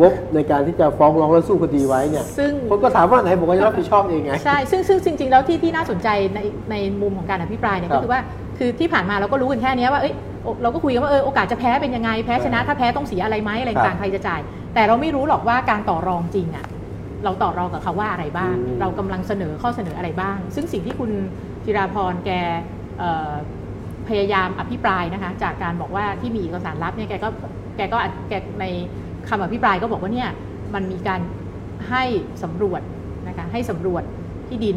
[0.00, 6.40] งบในการที่จะฟ้องร้องและสู้คดีไว้เนี่ยซึ่งคนก็ถามว่าไหนบอกว่าจะรับผิดชอบเองไงใช่ซึ่งซึ่งจริง ๆ แล้วที่ที่น่าสนใจใน
[6.70, 8.22] ในมุมของการอภิปรายเนี่ยครัก็บคือว่า
[8.58, 14.40] คือที่ผ่านมาเราก็รู้กันแค่เนี้ยว่าเอ้ยโอเราก็คุยกันว่าเออโอกาสจะแพ้เป็นยังไงแพ้ชนะถ้าแพ้ต้องเสียอะไรไหมอะไรครับต่างๆใครจะจ่าย
[14.74, 16.66] แต่เราไม่รู้หรอกว่าการต่อรองจริงอะ
[17.24, 21.10] เราต่อรองกับเขาว่าอะไรบ้างอืมเรากำลังเสนอข้อเสนออะไรบ้าง ซึ่งสิ่งที่คุณ
[21.64, 22.30] จิราพรแก
[22.98, 23.32] เอ่อ
[24.08, 27.28] พยายามอภิปรายนะคะจากการบอกว่าที่มีเอกสารลับเนี่ยแกก็
[27.76, 28.64] แกก็แกใน
[29.28, 30.30] คำอภิปรายก็บอกว่าเนี่ย
[30.74, 31.20] มันมีการ
[31.90, 32.04] ให้
[32.42, 32.80] สำรวจ
[33.28, 34.02] นะคะให้สำรวจ
[34.48, 34.76] ที่ดิน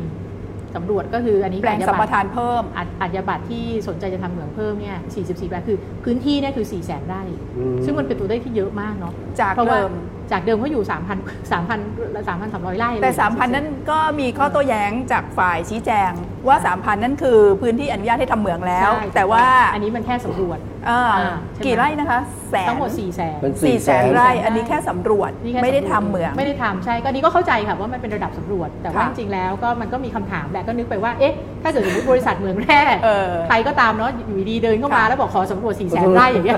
[0.75, 7.23] สำรวจก็คืออันนี้แปลงอาญาสัมปบัตรทานเพิ่มอาอาญาบัตรที่สนใจจะทำเหมืองเพิ่มเนี่ย 44แปลงคือพื้นที่เนี่ยคือ4 0 0 0 0 0ไร่
[7.57, 9.93] อืมซึ่งมันเป็นตัวเลขที่เยอะมากเนาะจากเพราะว่าเดิม
[10.31, 16.11] จากเดิมเขาอยู่ 3,000 3,000 3,300 ไร่แต่ 3,000 นั้นก็มีข้อโต้แย้งจากฝ่ายชี้แจง
[16.47, 22.19] ว่า 3,000 นั่นคือพื้นที่อนุญาตให้ทำเหมืองแล้วใช่แต่ว่าอันนี้มันแค่สำรวจเอ่ออ่าใช่ไหมกี่ไร่นะคะ
[22.49, 31.33] แสนทั้งหมด4 0 0 0 0เป็นสี่แสน400,000ไร่อันนี้แค่สำรวจนี่แค่ไม่ได้สำรวจทำเหมืองไม่ได้ทำใช่ก็นี่ก็เข้าใจค่ะว่ามันเป็นระดับสำรวจ แต่ว่าค่ะจริงๆแล้วก็มันก็มีคำถามแหละก็นึกไปว่าเอ๊ะ
[31.63, 36.57] ถ้าเกิดสมมติบริษัทเหมืองแร่เออใครก็ตามเนาะอยู่ดีๆเดินเข้ามาค่ะแล้วบอกขอสำรวจ4 0 0 0 0 0ไร่อย่างเงี้ย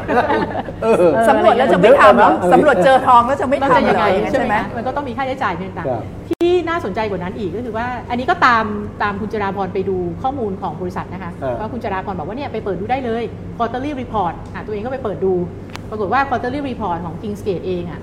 [0.81, 8.65] เออเออสำรวจแล้วจะไม่ทำเหรอสำรวจเจอทองแล้วจะไม่มันทำจะเหยังรไงออย่างนั้นใช่ใช่ไหไหมมมันก็ต้องมีค่าใช้จ่ายต่างครับๆที่น่าสนใจกว่านั้นอีกก็คือว่า อันนี้ก็ตาม
[9.03, 13.23] ตามคุณจราพรไปดูข้อมูลของบริษัทนะคะเออว่าคุณจราพรบอกว่าเนี่ยไปเปิดดูได้เลย
[13.57, 15.33] quarterly report อะตัวเองก็ไปเปิดดู
[15.89, 18.01] ปรากฏว่า quarterly report ของ Kingsgate เองอะ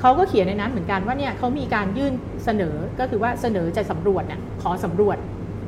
[0.00, 2.12] เขาก็เขียนในนั้นเหมือนกันว่าเนี่ยเขามีการยื่น
[2.44, 5.16] เสนอก็คือว่าเสนอจะสำรวจเนี่ยขอสำรวจ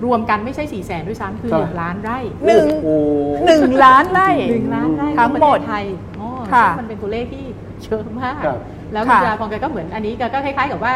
[0.04, 5.84] รวมกันไม่ใช่4ี่แสนด้วยซ้ำคือครับหนึ่งล้านไร่หนึ่งโอ้โหนึ่งล้านไร่หนึ่งล้านไร่ทั้งหมดในประเทศไทย
[6.20, 7.44] อ๋อค่ะซึ่งมันเป็นตัวเลขที่
[7.84, 8.58] เยอะมากครับ
[8.92, 10.94] แล้วคุณค่ะจราพรแกก็เหมือนอันนี้แกก็คล้ายๆกับว่า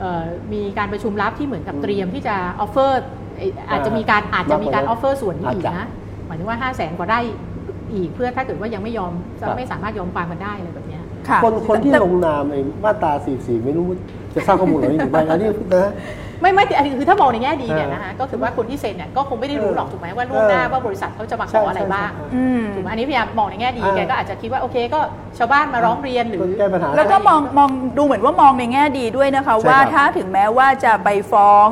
[0.00, 3.02] เอ่อมีการประชุมลับที่เหมือนกับเตรียมที่จะออฟเฟอร์
[3.70, 5.86] อาจจะมีการอาจจะมีการ offer ส่วนนี้อีกอาจจะนะ
[6.26, 7.20] หมายถึงว่า5 0 0แสนกว่าไร่
[7.92, 13.86] อีกเพื่อถ้าเกิดว่ายังไม่ยอมครับไม่สามารถยอมความกันได้อะไรแบบเนี้ยค่ะคนคนที่แต่ลงนามไอ้มาตรา44 ไม่รู้
[14.34, 15.92] จะทราบข้อมูลเหล่านี้หรือไม่อันนี้นะ
[16.40, 25.00] ไม่ไม่แต่อันนี้คือถ้ามองในแง่ดีเนี่ยเออนะคะก็คือว่าคนที่เซ็นเนี่ยก็คงไม่ได้รู้หรอกถูกไหมว่าล่วงเออหน้าว่าบริษัทเขาจะมาขใช่ออะไรใช่บ้างใช่อืมถูกไหมอันนี้พยายามมองในแง่ดีเออแกก็อาจจะคิดว่าโอเคก็
[25.38, 31.68] ชาวบ้านมาร้องเรียนหรือแก้ปัญหาแล้วก็มองมองดูเหมือนว่ามองในแง่ดีด้วยนะคะใช่ว่าครับถ้าถึงแม้ว่าจะไปฟ้อง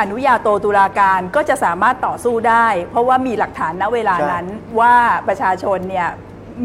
[0.00, 4.46] อนุญาโตตุลาการก็จะสามารถต่อสู้ได้ เพราะว่ามีหลักฐานณเวลานั้น
[4.80, 4.94] ว่า
[5.28, 6.08] ประชาชนเนี่ย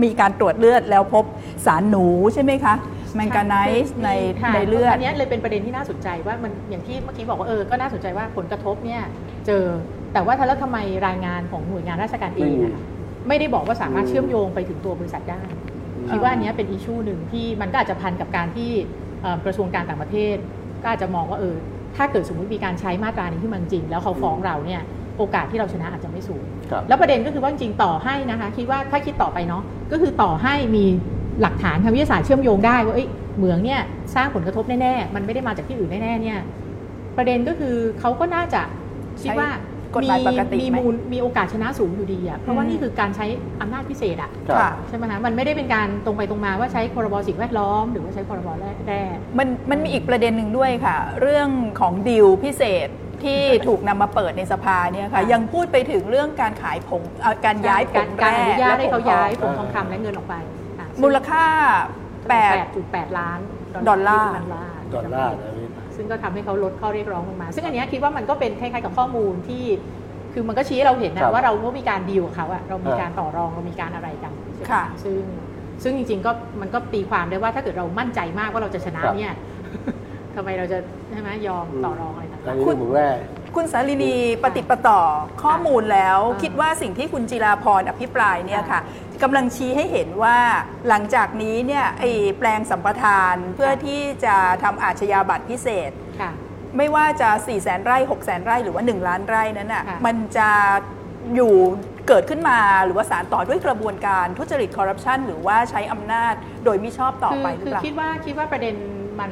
[0.03, 1.23] มีการตรวจเลือดแล้วพบ
[1.65, 2.73] สารหนูใช่ไหมคะ
[3.15, 4.09] แมงกาไนซ์ใน
[4.41, 9.01] ค่ะในเลือดอันเนี้ยเลยเป็นประเด็นที่น่าสนใจว่ามันอย่างที่เมื่อกี้บอกว่าเออก็น่าสนใจว่าผลกระทบเนี่ย
[9.45, 9.63] เจอ
[10.13, 12.81] แต่ว่าถ้าแล้วทำไมรายงานของหน่วยงานราชการเองไม่มีนะคะ
[13.27, 15.41] ไม่ได้บอกว่าสามารถอืมเชื่อมโยงไปถึงตัวบริษัทได้
[16.09, 18.71] คิดว่าอันเนี้ยเป็นอิชชูหนึ่งที่มันก็อาจจะพันกับการที่
[19.21, 20.37] เอ่อกระทรวงการต่างประเทศ
[20.83, 21.55] ก็อาจจะมองว่าเออ
[21.95, 24.81] ถ้าเกิดสมมติมีการใช้มาตรานี้ขึ้นมาจริง แล้วเขาฟ้องเราเนี่ย
[25.17, 30.85] โอกาสที่เราชนะอาจจะไม่สูงครับแล้วประเด็นก็คือว่าจริงๆต่อให้นะคะคิดว่าถ้าคิดต่อไปเนาะก็คือต่อให้มี
[31.41, 33.81] หลักฐานทางวิทยาศาสตร์เชื่อมโยงได้ว่าเอ้ยเหมืองเนี่ย
[34.15, 36.39] สร้างผลกระทบแน่ๆ มันไม่ได้มาจากที่อื่นแน่ๆเนี่ย
[37.17, 38.61] ประเด็นก็คือเขาก็น่าจะ
[39.21, 43.25] คิดว่าใช้กฎหมายปกติมีไหมมูลมีโอกาสชนะสูงอยู่ดีอะเพราะว่าอืมนี่คือการใช้
[43.61, 49.01] อำนาจพิเศษอะครับค่ะใช่ไหมคะมันไม่ได้เป็นการตรงไปตรงมาว่าใช้พรบสิ่งแวดล้อม หรือว่าใช้พรบแร่แร่
[49.37, 52.87] มันมันมีอีกประเด็นหนึ่งด้วยค่ะ เรื่องของดีลพิเศษ
[53.23, 60.52] ที่ถูกนำมาเปิดในสภาเนี่ยค่ะยังพูดไปถึงเรื่องการขายผงเอ่อการย้ายผการงการแร่อนุญาตให้เขาย้ายผและงผทองคำและเงินออกไปอะ
[61.01, 61.45] มูลค่า
[62.29, 63.39] แปด8.8 ล้าน
[63.89, 69.63] ดอลลาร์ดอลลาร์ดอลลาร์นะพี่ซึ่งก็ทำให้เขาลดข้อเรียกร้องลงมา ซึ่งอันเนี้ยคิดว่ามันก็เป็นคล้ายๆกับข้อมูลที่
[70.33, 75.21] คือมันก็ชี้ให้เราเห็นครันะบว่าเราก็มีการดีลกับเขาอะเรามีอ่าการต่อรองเรามีการอะไรกันใช่ไหมค่ะซึ่ง
[75.83, 79.33] ซึ่งจริงๆก็มันก็ตีความได้ว่าถ้าเกิดเรามั่นใจมากว่าเราจะชนะครับเนี่ย
[80.35, 80.77] ทำไมเราจะ
[81.11, 83.07] ใช่ไหมยอมต่อรองอะไรต่างอันๆนี้เรื่องเหมืองแร่
[83.55, 85.01] คุณสาลินีปฏิดปะต่อ
[85.43, 88.79] ข้อมูลแล้วอ่าคิดว่าสิ่งที่คุณจิราพรอภิปรายเนี่ยค่ะ
[89.23, 90.37] กำลังชี้ให้เห็นว่า
[90.87, 96.31] หลังจากนี้เนี่ยไอ้แปลงสัมปทานเพื่อที่จะทำอาชญาบัตรพิเศษค่ะ
[96.77, 100.49] ไม่ว่าจะ 4 0 0แสนไร่6 0แสนไร่หรือว่า 1 ล้านไร่นั้นน่ะค่ะมันจะ
[101.35, 101.53] อยู่
[102.07, 106.33] เกิดขึ้นมาหรือว่าสารต่อด้วยกระบวนการทุจริตคอร์รัปชันหรือว่าใช้อำนาจ
[106.65, 108.75] โดยมิชอบต่อคือไปหรืคืออเปล่าคิดว่าคิดว่าประเด็น
[109.19, 109.31] มัน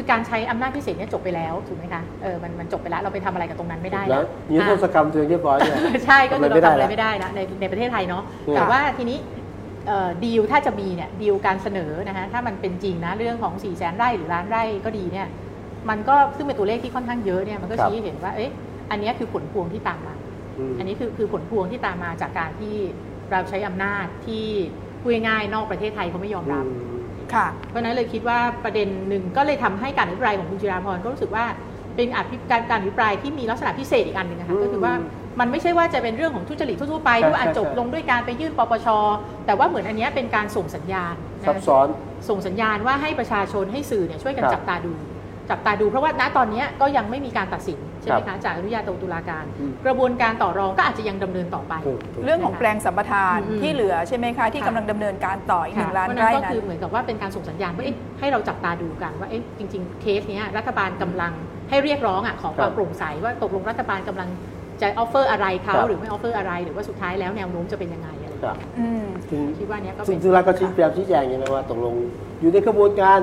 [0.00, 9.18] คือการใช้อำนาจพิเศษเนี่ยจบไปแล้วถูกไหมคะเออมันมันจบไปแล้วเราไปทำอะไรกับตรงนั้นไม่ได้แล้วนะยืนโทษกรรมตัวเองเรียบร้อยเนี่ยใช่ก็คือเราทำอะไรทำอะไรไม่ไม่ได้ได้ละละในในประเทศไทยเนาะอืมแต่ว่าทีนี้
[9.86, 15.28] เอ่อดีลถ้าจะมีเนี่ยดีลการเสนอนะฮะถ้ามันเป็นจริงนะเรื่องของ4ี่แสนไร่หรือล้านไร่ก็ดีเนี่ย
[15.88, 18.50] มันก็ซึ่งเป็นตัวเลขที่ค่อนข้างเยอะเนี่ยมันก็ครับชี้ให้เห็นว่าเอ๊ะ
[18.90, 20.14] อันเนี้ยคือผลพวงที่ตามมา
[20.70, 22.76] มอันนี้คือคือผลพวงที่ตามมาจากการที่
[23.30, 24.46] เราใช้อำนาจที่
[25.00, 26.99] พูดง่ายๆนอกประเทศไทยเขาไม่ยอมรับอืมค่ะ
[27.70, 31.44] เพราะฉะนั้นเลยคิดว่าประเด็นหนึ่งก็เลยทำให้การอภิปรายของคุณจิราพรก็รู้สึกว่า
[31.96, 34.94] เป็นอภิการการอภิปรายที่มีลักษณะพิเศษอีกอันหนึ่งนะคะอืมก็คือว่า
[35.40, 38.88] มันไม่ใช่ว่าจะเป็นเรื่องของทุจริตทั่วๆไปใช่ที่ว่าอาจใช่จบใช่ลงด้วยการไปยื่นปปช
[39.46, 41.86] แต่ว่าเหมือนอันเนี้ยเป็นการส่งสัญญาณนะซับซ้อน
[42.28, 44.92] ส่งสัญญาณว่าให้ประชาชนให้สื่อเนี่ยช่วยกันครับจับตาดู
[45.50, 61.32] จับตาดูเพราะว่าณตอนเนี้ยก็ยังไม่มีการตัดสิน ใช่ไหมคะครับจากอนุญาโตตุลาการอืมกระบวนการต่อรองก็อาจจะยังดำเนินต่อไปถูกถูกเรื่องของแปลงสัมปทานอืมที่เหลือใช่ไหมคะที่ค่ะกำลังดำเนินการต่ออีกหนึ่งล้านไร่ก็เพราะฉะนั้นคือเหมือนกับว่าเป็นการส่งสัญญาณว่าเอ๊ะให้เราจับตาดูกันว่าเอ๊ะจริง ๆ เคสเนี้ยรัฐบาลกำลัง
[61.70, 64.28] ให้เรียกร้องอะขอความครับโปร่งใสว่าตกลงรัฐบาลกำลัง
[64.80, 68.56] จะ offer อะไรเขาครับหรือไม่ offer อะไร หรือว่าสุดท้ายแล้วแนวโน้มจะเป็นยังไงอะไร ครับ
[69.30, 71.94] ถึงคิดว่าเนี้ยก็ซึ่งซึ่งเราก็ชี้แจงชี้แจงอย่างไรว่าตกลง
[72.40, 73.18] อยู่ในกระบวนการ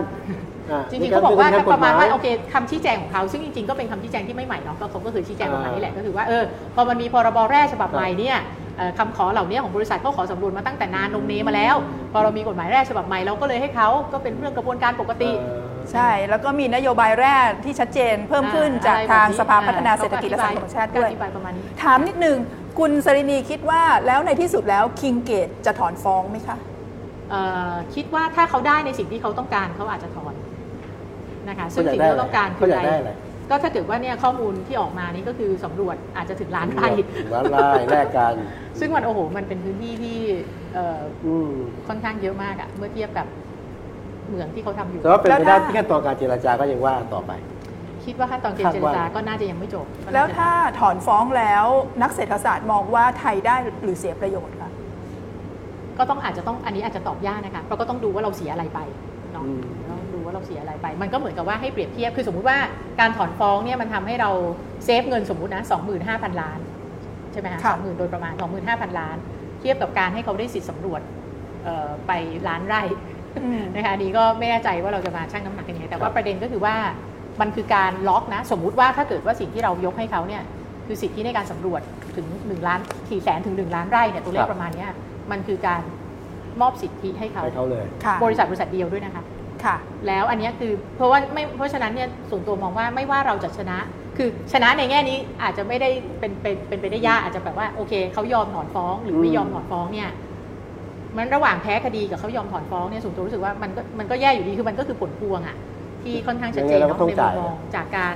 [0.92, 6.44] จริงๆเขาบอกว่าประมาณว่าโอเคคำชี้แจงของเขาซึ่งจริงๆก็เป็นคำชี้แจงที่ไม่ใหม่เนาะก็เขาก็คือชี้แจงประมาณนี้แหละก็คือว่าเออ
[6.76, 8.38] พอมันมีพรบแร่ฉบับใหม่เนี่ย
[8.98, 11.76] คำขอเหล่านี้ของบริษัทเขาขอสำรวจมาตั้งแต่นานนมเนมาแล้ว
[12.12, 15.32] พอเรามีกฎหมายแร่ฉบับใหม่เราก็เลยให้เขาก็เป็นเรื่องกระบวนการปกติ
[15.94, 21.10] ใช่ แล้วก็มีนโยบายแรกที่ชัดเจนเพิ่มขึ้นจากทางสภาพัฒนาเศรษฐกิจและสังคมแห่งชาติด้วย
[21.82, 22.38] ถามนิดนึง
[22.78, 26.58] คุณสรินีคิดว่าแล้วในที่สุดแล้วคิงเกตจะถอนฟ้องไหมคะ
[27.30, 30.34] เอ่อคิดว่าถ้าเขาได้ในสิ่งที่เขาต้องการเขาอาจจะถอน
[31.48, 33.12] นะคะซึ่งเขาสิ่งอยากที่เขาต้องการเขาอยากได้อะไร
[33.50, 36.88] ก็ถ้าเกิดว่าเนี่ยข้อมูลที่ออกมานี่ก็คือสำรวจอาจจะถึงล้านไร่
[37.34, 38.34] ล้านไร่แลกกัน
[38.80, 40.18] ซึ่งมันโอ้โหมันเป็นพื้นที่ที่
[40.74, 41.52] เอ่ออืม
[41.88, 43.28] ค่อนข้างเยอะมากอะเมื่อเทียบกับ
[44.28, 47.32] เหมืองที่เขาทำอยู่แต่ว่าเป็นไปแล้วได้ถ้าที่ขั้นตอนการเจรจาก็ยังว่าต่อไป
[48.08, 51.66] คิดว่าขั้นตอนเจคาดรว่าจาก็น่าจะยังไม่จบก็น่จะแล้วถ้าถอนฟ้องแล้ว
[52.02, 54.72] นักเศรษฐศาสตร์มองว่าไทยได้หรือเสียประโยชน์คะ
[55.98, 58.80] ก็ต้องอาจจะต้องอันนี้อาจจะตอบยากนะคะเพราะก็ต้องดูว่าเราเสียอะไรไป
[59.34, 62.58] เนาะอืมต้องดูว่าเราเสียอะไรไป มันก็เหมือนกับว่าให้เปรียบเทียบคือสมมุติว่า
[63.00, 64.30] การถอนฟ้องเนี่ยมันทำให้เรา
[64.86, 65.64] เซฟเงินสมมุตินะ
[66.02, 66.60] 25,000ล้าน
[67.32, 68.34] ใช่ไหมคะค่ะสองหมื่นโดยประมาณ
[68.66, 69.18] 25,000ล้าน
[69.60, 71.02] เทียบกับการให้เขาได้สิทธิ์สำรวจ
[71.64, 72.12] เอ่อไป
[72.48, 72.84] ล้านไร่
[73.38, 76.76] อืมนะคะอันนี้ก็ไม่แน่ใจว่าเราจะมาชั่งน้ำหนักกันยังไงแต่คว่ารับประเด็นก็คือว่า
[77.42, 80.44] มันคือการล็อกนะ สมมุติว่าถ้าเกิดว่าสิ่งที่เรายกให้เขาเนี่ย
[80.88, 81.82] คือสิทธิในการสำรวจ
[82.16, 84.90] ถึง1ล้าน4แสนถึง 1 ล้านไร่เนี่ยตัวเลคขรับประมาณเนี้ย
[85.32, 85.82] มันคือการ
[86.62, 89.24] มอบสิทธิให้เขาให้เขาเลยค่ะบริษัทบริษัทเดียวด้วยนะคะ
[89.64, 89.76] ค่ะ
[90.08, 93.78] แล้วอันเนี้ยคือเพราะว่าไม่เพราะฉะนั้นเนี่ยส่วนตัวมองว่าไม่ว่าเราจะชนะ
[94.18, 100.10] คือชนะในแง่นี้อาจจะไม่ได้เป็นเป็นเป็นไปได้ยากอาจจะแบบว่าโอเคเขายอมถอนฟ้องหรือไม่อืมยอมถอนฟ้องเนี่ย
[101.18, 105.56] มันระหว่างแพ้คดีกับเขายอมถอนฟ้องเนี่ยส่วนตัวรู้สึกว่ามันก็มันก็แย่อยู่ดีคือมันก็คือผลพวงอะ
[106.08, 108.16] ที่ค่อนข้างชัดเจนยังไงเราก็เนาะต้องในมุจ่ายมมองจากการ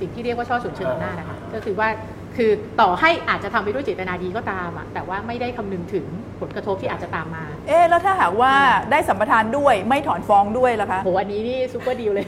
[0.00, 1.88] สิ่งที่เรียกว่าช่อฉนเชิงอำนาจนะคะก็คือว่า
[2.36, 6.06] คือต่อให้อาจจะทำไปด้วยเจตนาดีก็ตามอะแต่ว่าไม่ได้คำนึงถึง
[6.40, 8.52] ผลกระทบที่อาจจะตามมา เอ๊ะแล้วถ้าหากว่า
[8.90, 12.26] ได้สัมปทานด้วยไม่ถอนฟ้องด้วยล่ะคะโหอันนี้นี่ซุปเปอร์ดีลเลย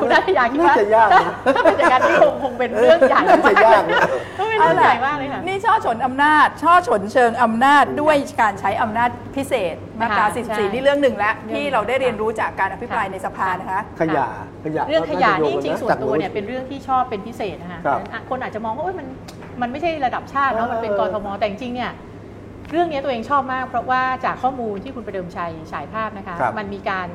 [0.00, 4.00] คุณนัทยาคิดว่าน่าจะยากนะถ้าเป็นอย่างนั้นนี่คงคงเป็นเรื่องใหญ่น่าจะมากยากนะ
[4.38, 14.26] ก็เป็นเรื่องใหญ่มากเลยค่ะนี่ช่อฉนอำนาจ ช่อฉนเชิงอำนาจด้วยการใช้อำนาจพิเศษ มาตราค่ะใช่44 นี่เรื่องหนึ่งแล้วเรื่องที่เราได้เรียนรู้จากการอภิปรายในสภานะคะ ขยะ
[14.64, 19.06] ขยะเรื่องขยะนี่จาจะริงโยๆส่วนตัวเนี่ยเป็นเรื่องที่ชอบเป็นพิเศษนะคะครับอะคนอาจจะมองว่าเอ้ยมัน
[19.62, 21.92] มันไม่ใช่ระดับชาติเนาะเออมันเป็นกทมแต่จริงๆเนี่ย
[22.72, 27.08] เรื่องนี้ตัวเองชอบมาก เพราะว่าจากข้อมูลที่คุณประเดิมชัยฉายภาพนะคะครับ มันมีการ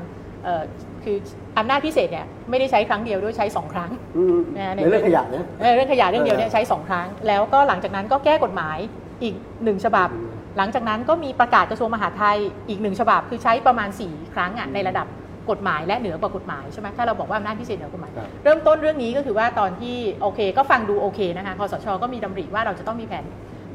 [0.43, 0.63] เอ่อ
[1.03, 1.17] คือ
[1.57, 8.77] อำนาจพิเศษเนี่ยไม่ได้ใช้ครั้งเดียวด้วยใช้สองครั้ง อืมนะ ในในเรื่องขยะเนี่ย เออเรื่องขยะเรื่องเดียวเนี่ยเออใช้2ครั้ง แล้วก็หลังจากนั้นก็แก้กฎหมาย
[9.23, 12.37] อีกหนึ่งฉบับ อืม หลังจากนั้นก็มีประกาศกระทรวงมหาดไทย
[12.69, 15.07] อีกหนึ่งฉบับ คือใช้ประมาณ 4 ครั้งอะในระดับ
[15.49, 23.25] กฎหมายและเหนือกว่ากฎหมายใช่ไหมถ้าเราบอกว่าอำนาจพิเศษเหนือกฎหมายครับเริ่มต้นเรื่องนี้ก็คือว่าตอนที่โอเค ก็ฟังดูโอเคนะคะคอสชก็มีดำริว่าเราจะต้องมีแผน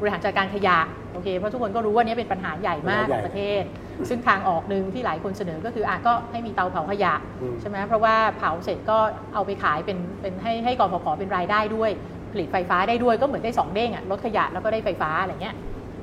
[0.01, 0.79] บริหารจัดการขยะ
[1.12, 3.62] โอเคเพราะทุกคนก็รู้ว่านี้เป็นปัญหาใหญ่มากปัญหาใหญ่ของประเทศ
[4.09, 8.99] ซึ่งทางออกหนึ่งที่หลายคนเสนอก็คืออะก็ให้มีเตาเผาขยะอืมใช่ไหมเพราะว่าเผาเสร็จก็
[9.35, 11.90] เอาไปขายเป็นเป็นให้ให้กรพพเป็นรายได้ด้วย
[12.33, 15.55] ผลิตไฟฟ้าได้ด้วยก็เหมือนได้สองเด้งอะลดขยะแล้วก็ได้ไฟฟ้าอะไรเงี้ย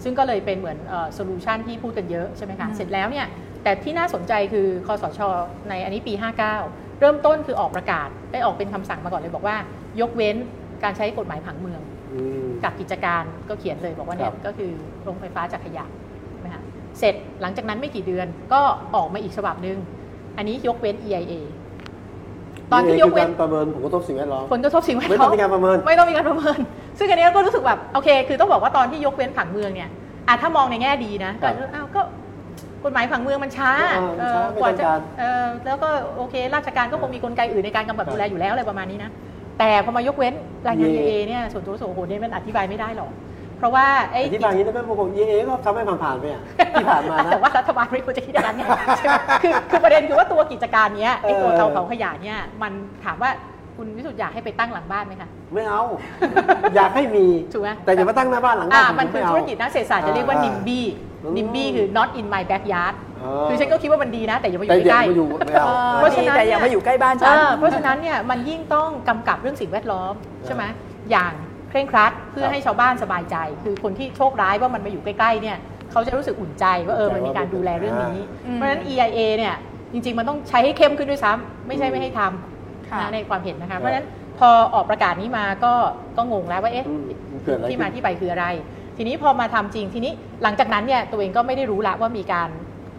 [0.04, 0.78] ซึ่งก็เลยเป็นเหมือน
[1.14, 3.28] solution ที่พูดกันเยอะใช่ไหมคะอืมเสร็จแล้วเนี่ย
[3.64, 5.20] แต่ที่น่าสนใจคือคสช
[5.70, 6.14] ในอันนี้ปี
[6.58, 9.58] 59 เริ่มต้นคือออกประกาศได้ออกเป็นคำสั่งมาก่อนเลยบอกว่า
[10.02, 10.36] ยกเว้น
[10.84, 11.82] การใช้กฎหมายผังเมือง
[12.14, 14.72] อืมกับกิจการก็เขียนเลยบอกว่าเนี่คยรับก็คือ
[15.04, 15.86] โรงไฟฟ้าจากขยะ
[16.44, 16.62] นะคะ
[17.00, 18.62] เสร็จหลังจากนั้นไม่กี่เดือนก็
[18.96, 19.78] ออกมาอีกฉบับหนึ่ง
[20.38, 21.34] อันนี้ยกเว้น EIA
[22.72, 26.60] ตอนที่ยกเว้นคือารประเมินผลกระทบสิ่งแวดล้อมผลกระทบสิ่งแวดไม่ล้ต้อองมมีการประเมินไม่ต้องมีการประเมิน
[27.00, 29.90] ซึ่งอันนี้ก็รู้สึกแบบโอเค คือต้องบอกว่าตอนที่ยกเว้นผังเมืองเนี่ย
[30.28, 32.02] อะถ้ามองในแง่ดีนะครัก็บอ้าวก็
[32.84, 39.10] กฎหมายผังเมืองมันช้าเออมันช้าเออกว่าจะไม่ทันการเออแล้วก็โอเค ราชการก็คงมีกลไกอื่นในการกำกับดูแลอยู่แล้วอะไรประมาณนี้นะ
[39.60, 40.34] แต่พอมายกเว้น
[40.68, 43.12] รายงาน EA EA เนี่ยส่วนตัวรู้สึกโอ้โหเนี่ยมันอธิบายไม่ได้หรอก
[43.58, 46.44] เพราะว่าไอ้อธิบายอย่างนี้ได้ไหมผมบอก EA ก็ทำให้ผ่านๆไปอะ
[46.74, 48.64] ที่ผ่านมานะแต่ว่ารัฐบาลไม่ควรจะคิดอย่างนั้นไง
[48.98, 52.72] ใช่ไหมคือคือประเด็นคือว่าตัวกิจการเนี้ยไอ้ตัวเออเตาเผาขยะเนี่ยมัน
[53.06, 53.30] ถามว่า
[53.78, 55.84] คุณวิสุทธ์อยากให้ไปตั้งหลังบ้านไหมคะไม่เอา
[56.76, 60.82] อยากให้มีถูกไหมแต่อย่ามาตั้งหน้าบ้านหลังบ้าอ่านผมันคือไเอาธุรกิจนักเศรษฐศาสตร์จะเรียกว่าอ่า NIMBY
[61.24, 70.14] อืม NIMBY คือ not in my backyard อ๋อคือฉันก็คิดว่ามันดีนะ แต่อย่ามาอแต่ยู่อย่าใกล้มาอยู่ไม่เอาเออเพราะฉะนั้นดีแต่อย่ามาอยู่ใกล้บ้านฉันเออเพราะฉะนั้นเนี่ยมันยิ่งต้องกำกับเรื่องสิ่งแวดล้อม
[70.46, 70.64] ใช่ไหม
[71.12, 71.34] อย่าง
[71.70, 75.58] เคร่งครัดเพื่อครับให้ชาวบ้านสบายใจ คือคนที่โชคร้ายว่ามันมาอยู่ใกล้ๆเนี่ย
[75.92, 79.56] เขาจะรู้สึกอุ่นใจว่าเออมันมีการดูแลเรื่องนี้อืมเพราะฉะนั้น EIA เนี่ย
[79.94, 82.22] จริง ๆ มันต้องใช้ให้เข้มขึ้นด้วยซ้ำไม่ใช่ไม่ให้ท
[82.90, 84.08] ค่ะำนะในความเห็นนะคะเพราะฉะนั้น
[84.40, 85.74] พอออกประกาศนี้มาก็
[86.18, 88.46] ก็งงแล้วว่าเอ๊ะอืมมันเกิดอะไรที่มาขึ้นที่ไปคืออะไร
[88.98, 92.50] ทีนี้พอมาทำจริงทีนี้หลังจากนั้นเนี่ยตัวเองก็ไม่ได้รู้ละว่ามีการ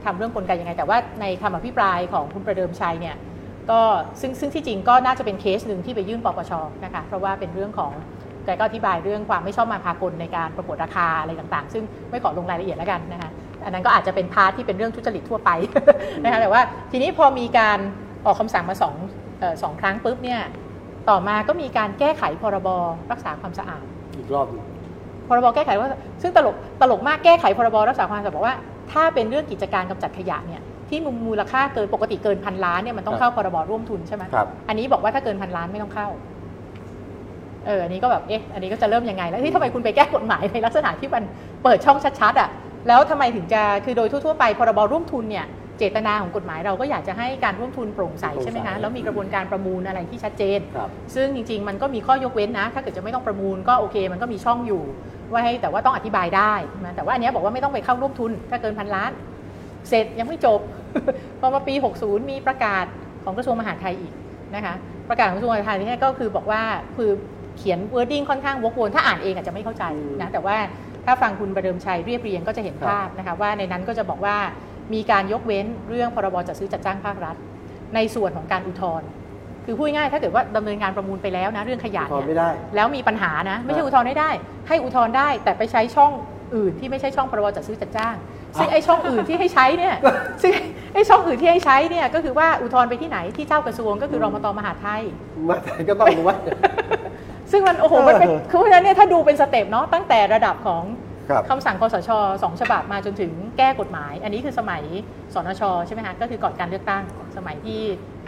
[0.05, 3.17] ทำเรื่องกลไกยังไง แต่ว่าในคำอภิปรายของคุณประเดิมชัยเนี่ย
[3.71, 3.81] ก็
[4.21, 6.53] ซึ่งซึ่งที่จริงก็น่าจะเป็นเคสหนึ่งที่ไปยื่นปปช
[6.85, 7.93] นะคะเพราะว่าเป็นเรื่องของ
[8.49, 13.31] แกก็อธิบายเรื่องความไม่ชอบมาพากลในการประกวดราคาอะไรต่างๆ ซึ่งไม่ขอลงรายละเอียดแล้วกันนะคะ
[13.65, 15.51] อันนั้นก็อาจจะเป็นพาร์ทที่เป็นเรื่องทุจริตทั่วไป
[16.23, 17.79] นะคะแต่ว่าทีนี้พอมีการ
[18.27, 18.95] ออกคำสั่งมาสอง
[19.41, 20.41] เอ่อสองครั้งปุ๊บเนี่ย
[21.09, 22.69] ต่อมาก็มีการแก้ไขพรบ
[23.13, 23.85] รักษาความสะอาด
[24.17, 24.65] อีกรอบหนึ่ง
[25.29, 25.89] พรบแก้ไขว่า
[26.23, 28.57] ซึ่งตลกตลกมากแก้ไขพรบรักษาความสะอาดบอกว่า
[28.93, 36.09] ถ้าเป็นเรื่องกิจการกำจัดขยะเนี่ยที่มูลค่าเกินปกติเกินพันล้านเนี่ยมันต้องเข้าพรบร่วมทุนใช่ไหมครับอันนี้บอกว่าถ้าเกินพันล้านไม่ต้องเข้า
[37.69, 41.23] เอออันนี้ก็แบบเอ๊ะอันนี้ก็จะเริ่มยังไง แล้วที่ทำไมคุณไปแก้กฎหมายในลักษณะที่มัน
[41.63, 42.51] เปิดช่องชัดๆอะ
[42.89, 45.47] แล้วทำไมถึงจะคือโดยทั่วๆไปพรบร่วมทุนเนี่ย
[45.79, 54.83] เจตนาของกฎหมายเราก็อยากจะให้การร่วมทุนโปร่งใสใช่ไหมคะแล้วมีกระบวนการประมูลอะไรที่ชัดเจนครับซึ่งจริงๆ มันก็มีข้อยกเว้นนะ ถ้าเกิดจะไม่ต้องประมูลก็โอเค มันก็มีช่องอยู่
[55.33, 56.55] ว่าให้แต่ว่าต้องอธิบายได้
[56.85, 59.11] นะแต่ว่าอันเนี้ยบอกว่าไม่ต้องไปเข้าร่วมทุน ถ้าเกินพันล้าน
[59.89, 60.61] เสร็จยังไม่จบ
[61.41, 62.85] พอมาปี 60 มีประกาศ
[63.25, 64.13] ของกระทรวงมหาดไทยอีก
[64.55, 64.75] นะคะ
[65.09, 66.63] ประกาศของกระทรวงมหาดไทยเนี่ยก็คือบอกว่า
[66.97, 67.11] คือ
[67.59, 69.85] เขียน wording ค่อนข้างวกวนถ้าอ่านเองอาจจะไม่เข้าใจ
[70.21, 70.57] นะแต่ว่า
[71.07, 74.37] ถ้าฟังคุณประเดิมชัยเรียบเรียงก็จะเห็นภาพนะคะว่าในนั้นก็จะบอกว่า
[74.95, 77.37] มีการยกเว้นเรื่องพรบจัดซื้อจัดจ้างภาครัฐ
[77.95, 79.09] ในส่วนของการอุทธรณ์
[79.65, 84.31] คือพูดง่ายๆถ้าเกิดว่าดำเนินการประมูลไปแล้วนะเรื่องขยะพอเนี่ยไม่ได้แล้วมีปัญหานะ ไม่ใช่ครับอุทธรณ์ได้ได้
[84.69, 86.13] ให้อุทธรณ์ได้ แต่ไปใช้ช่อง
[86.57, 88.17] อื่นที่ไม่ใช่ช่องพรบจัดซื้อจัดจ้าง
[88.59, 89.95] ซึ่งไอ้ช่องอื่นที่ให้ใช้เนี่ย
[90.43, 90.53] ซึ่ง
[90.95, 95.03] ไอ้ช่องอื่นที่ให้ใช้เนี่ยก็คือว่าอุทธรณ์ไปที่ไหนที่เจ้ากระทรวงก็คือรมตมหาดไทย
[95.49, 96.37] มาแต่ก็ต้องรู้ว่า
[97.51, 100.83] ซึ่งมันโอ้โหมันเป็นเออคือเพราะฉะนั้นเนี่ยถ้าดูเป็นสเต็ปเนาะตั้งแต่ระดับของ
[101.31, 102.11] ครับคำสั่งคสช
[102.43, 104.83] สองฉบับมาจนถึงแก้กฎหมาย อันนี้คือสมัย
[105.35, 107.03] สนชใช่ไหมคะก็คือก่อนการเลือกตั้ง
[107.37, 107.81] สมัยที่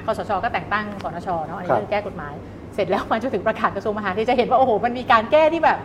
[0.07, 2.35] คสชก็แต่งตั้งสนชเนาะอันนี้ครับคือแก้กฎหมาย
[2.75, 5.79] เสร็จแล้วมาจนถึงประกาศกระทรวงมหาดไทยจะเห็นว่าโอ้โหมันมีการแก้ที่แบบ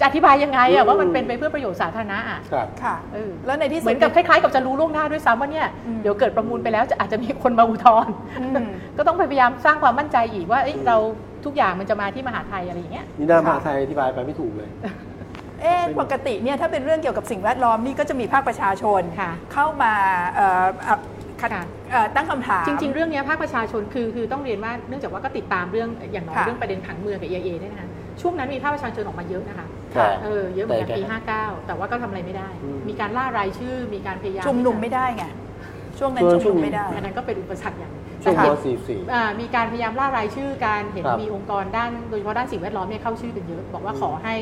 [0.00, 10.96] จะอธิบายยังไงอือะมว่ามันเป็นไปเพื่อประโยชน์สาธารณะอะครับค่ะเออแล้วในที่สุดเหมือนกับคล้ายๆกับจะรู้ล่วงหน้าด้วยซ้ำว่าเนี่ยอืมเดี๋ยวเกิดประมูลไปแล้วจะอาจจะมีคนมาอุทธรณ์อืมก็ต้องพยายามสร้างความมั่นใจอีกว่าเอ้ยเรา
[11.44, 14.68] ทุกอย่างมันจะมาที่มหาดไทยอะไรอย่างเงี้ยนี่หน้ามหาไทยอธิบายไปไม่ถูกเลย
[15.62, 19.92] เอ๊ะปกติเนี่ยถ้าเป็นเรื่องเกี่ยวกับสิ่งแวดล้อมนี่ก็จะมีภาคประชาชนค่ะเข้ามา
[20.34, 21.00] เอ่อเอ่อ
[21.40, 27.88] ขัดค่ะเอ่อตั้งคำถาม จริง ๆ เรื่องเนี้ยภาคประชาชนคือคือต้องเรียนว่าเนื่องจากว่าก็ติดตามเรื่องอย่างน้อยค่ะเรื่องประเด็นผังเมืองกับ EIA ด้วยนะคะ
[28.20, 31.02] ช่วงนั้นมีภาคประชาชนออกมาเยอะนะคะค่ะเออเยอะเหมือนกันแต่ปี
[31.34, 35.24] 59 แต่ว่าก็ทำอะไรไม่ได้อืมมีการล่ารายชื่อมีการพยายามชุมนุมที่จะไม่ได้ไง
[35.98, 38.48] ช่วงนั้นเออชุมนุช่วมงไม่ได้อันนั้นก็เป็นอุปสรรคอย่างหนึ่ง ช่วงนะคะม
[38.84, 44.36] .44 อ่ามีการพยายามล่ารายชื่อการเห็นครับมีองค์กรด้านโดยเฉพาะด้านสิ่งแวดล้อมเนี่ยเข้าชื่อกันเยอะ บอกว่าอืมขอให้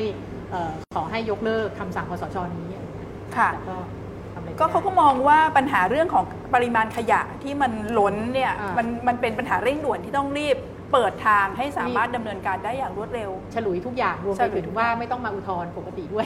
[0.51, 3.77] เอ่อขอให้ยกเลิกคำสั่งคสชนี้อะไรอย่างเงี้ยค่ะแต่ก็
[4.33, 10.57] ทำอะไรไม่ก็เขาได้ก็มองว่าปัญหาเรื่องของปริมาณขยะที่มันล้นเนี่ยอ่ามัมันมันเป็นปัญหาเร่งด่วนที่ต้องรีบ
[10.91, 16.25] เปิดทางให้สามารถดำเนินการได้อย่างรวดเร็ว ฉลุยทุกอย่างรวมฉไปลุยถึงว่าไม่ต้องมาอุทธรณ์ปกติด้วย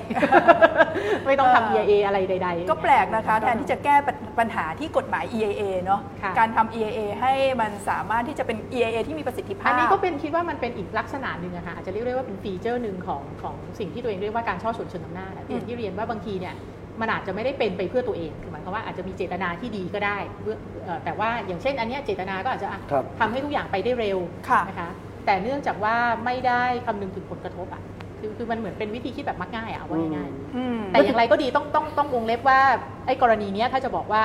[1.27, 3.95] ไม่ต้องทำ EIA อะไรใด ๆ ก็แปลกนะคะ แทนที่จะแก้
[4.39, 16.55] ปัญหาที่กฎหมาย EAA เนาะค่ะการทำ EAA ให้มันสามารถที่จะเป็น EAA ที่มีประสิทธิภาพ อันนี้ก็เป็นคิดว่ามันเป็นอีกลักษณะหนึ่งอะค่ะอาจจะเรียกได้ว่าเป็นฟีเจอร์หนึ่งของของสิ่งที่ตัวเองเรียกว่าการช่อชนเชิงอำนาจอะที่อย่างที่เรียนว่าบางทีเนี่ย
[17.01, 24.17] มันอาจจะไม่ได้เป็นไปเพื่อตัวเองคือหมายความว่าอาจจะมีเจตนาที่ดีก็ได้เพื่อเอ่อแต่ว่าอย่างเช่น อันเนี้ยเจตนาก็อาจจะอะครับทำให้ทุกอย่างไปได้เร็ว
[24.49, 24.89] ค่ะนะคะ
[25.25, 27.81] แต่เนื่องจากว่าไม่ได้คำนึงถึงผลกระทบอะ
[28.19, 32.59] คือคือมันเหมือนเป็นวิธีคิดแบบมักง่ายอะเอาว่าง่ายๆอืมแต่อย่างไรก็ดีต้องต้องต้องวงเล็บว่า
[33.05, 34.23] ไอ้กรณีเนี้ยถ้าจะบอกว่า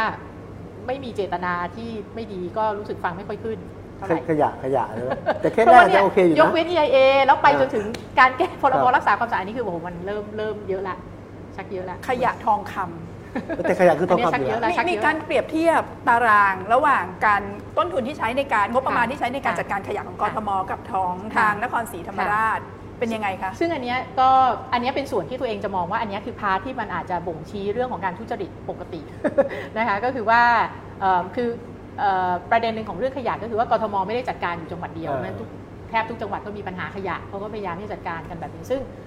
[0.86, 3.58] ไม่มีเจตนาที่ไม่ดีก็รู้สึกฟังไม่ค่อยขึ้น
[3.96, 5.10] เท่าไหร่ขยะขยะเลย
[5.40, 7.84] แต่เคสเพราะแรกว่าเนี่จะยโอเคอยู่ยกนะเว้น EIA แล้วไปจนถึง
[8.20, 10.96] การแก้พรบครับรักษาความสะอาดนี่คือโอ้โหมันเริ่มเริ่มเยอะละ
[11.56, 17.42] ชักเยอะละขยะทองคำ แต่ขยะคือทองอันนี้ชัคำกอยู่เยอะแล้วแล้ว มีมีการเปรียบเทียบตารางระหว่างการ
[17.78, 22.60] ต้นทุนที่ใช้ในการงบประมาณค่ะที่ใช้ในการค่ะจัดการขยะของกค่ะทมกับท้องค่ะทางนครศรีธรรมราช
[22.98, 24.28] เป็นยังไงคะ ซึ่งอันเนี้ยก็
[24.72, 29.00] อันเนี้ยเป็นส่วนที่ตัวเองจะมองว่าอันเนี้ยคือพาร์ทที่มันอาจจะบ่งชี้เรื่องของการทุจริตปกติ
[29.78, 30.42] นะคะก็คือว่า
[31.00, 31.48] เอ่อคือ
[31.98, 35.48] เอ่อประเด็นหนึ่งของเรื่องขยะก็คือว่ากทมไม่ได้จัดการอยู่จังหวัดเดียวเออนะทุก
[35.90, 39.05] แทบทุกจังหวัดก็มีปัญหาขยะเขาก็พยายามที่จะจัดการกันแบบนี้ซึ่งเอ่อ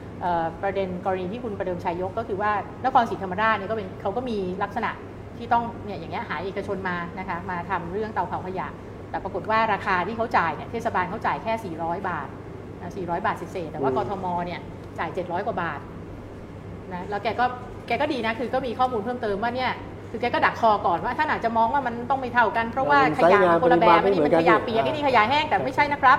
[0.61, 2.51] ประเด็นกรณีที่คุณประเดิมชัยยกก็คือว่า
[2.85, 4.91] นครศรีธรรมราชเนี่ยก็เป็นเขาก็มีลักษณะ
[5.37, 8.67] ที่ต้องเนี่ยอย่างเงี้ยหาเอกชนมานะคะมาทำเรื่องเตาเผาขยะ
[9.09, 11.53] แต่ปรากฏว่าราคาที่เขาจ่ายเนี่ยเทศบาลเขาจ่ายแค่
[11.83, 12.27] 400 บาท
[12.81, 14.59] นะ400 บาทเศษๆแต่ว่าอืมกทมเนี่ย
[14.99, 15.79] จ่าย 700 กว่าบาท
[16.93, 17.45] นะแล้วแกก็
[17.87, 19.71] แกก็ดีนะคือก็มีข้อมูลเพิ่มเติมว่าเนี่ย
[20.11, 26.17] คือแกก็ดักคอก่อนว่าท่านอาจจะมองว่ามันต้องไม่เท่ากัน เพราะว่าขยะมันคนละแบบอันนี้มันขยะเปียกอันนี้ขยะแห้งแต่ไม่ใช่นะครับ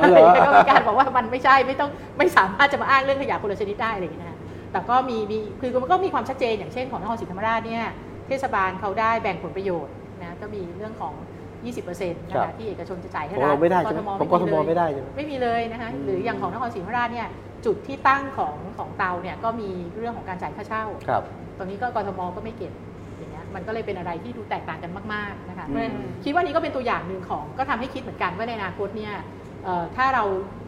[0.00, 4.38] อ๋อเหรอก็มีการบอกว่ามันไม่ใช่ไม่ต้องไม่สามารถจะมาอ้างเรื่องขยะคนละชนิดได้อะไรอย่างเงี้ยนะ
[4.72, 7.84] แต่ก็มีมีคือมันก็มีความชัดเจนอย่างเช่นของนครศรีธรรมราชเนี่ย
[8.28, 11.14] เทศบาลเขาได้แบ่งผลประโยชน์นะก็มีเรื่องของ
[11.62, 17.28] 20%นะครัคะบที่เอกชนจะจ่ายให้ของรัฐเราไม่ได้ใช่ไหมของกทมเลยไม่ได้ใช่ไหมไม่มีเลยนะคะอืมหรืออย่างของนครศรีธรรมราชเนี่ย
[17.66, 21.22] จุดที่ตั้งของของเตาเนี่ยก็มีเรื่องของการจ่ายค่าเช่าครับ
[21.56, 22.91] ตรงนี้ก็กทมก็ไม่เก็บอย่างเงี้ย
[23.56, 29.14] มันก็เลยเป็นอะไรที่ดูแตกต่างกันมากๆนะคะอืมเพราะฉะนั้นคิดว่านี้ก็เป็นตัวอย่างหนึ่งของก็ทำให้คิดเหมือนกันว่าในอนาคตเนี่ย
[29.64, 30.24] เอ่อถ้าเรา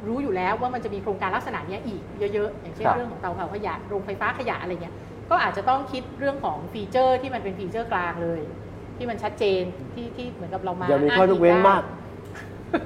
[0.06, 2.02] รู้อยู่แล้วว่ามันจะมีโครงการลักษณะเนี้ยอีก
[2.34, 4.94] เยอะๆ อย่างเช่นครับเรื่องของเตาเผาขยะโรงไฟฟ้าขยะอะไรเงี้ย
[5.30, 8.40] ก็อาจจะต้องคิดเรื่องของ feature ที่มันเป็น feature กลางเลย
[8.96, 9.62] ที่มันชัดเจน
[9.94, 11.82] ที่ที่เหมือนกับเรามาอย่ามีข้อยกเว้นงได้มาก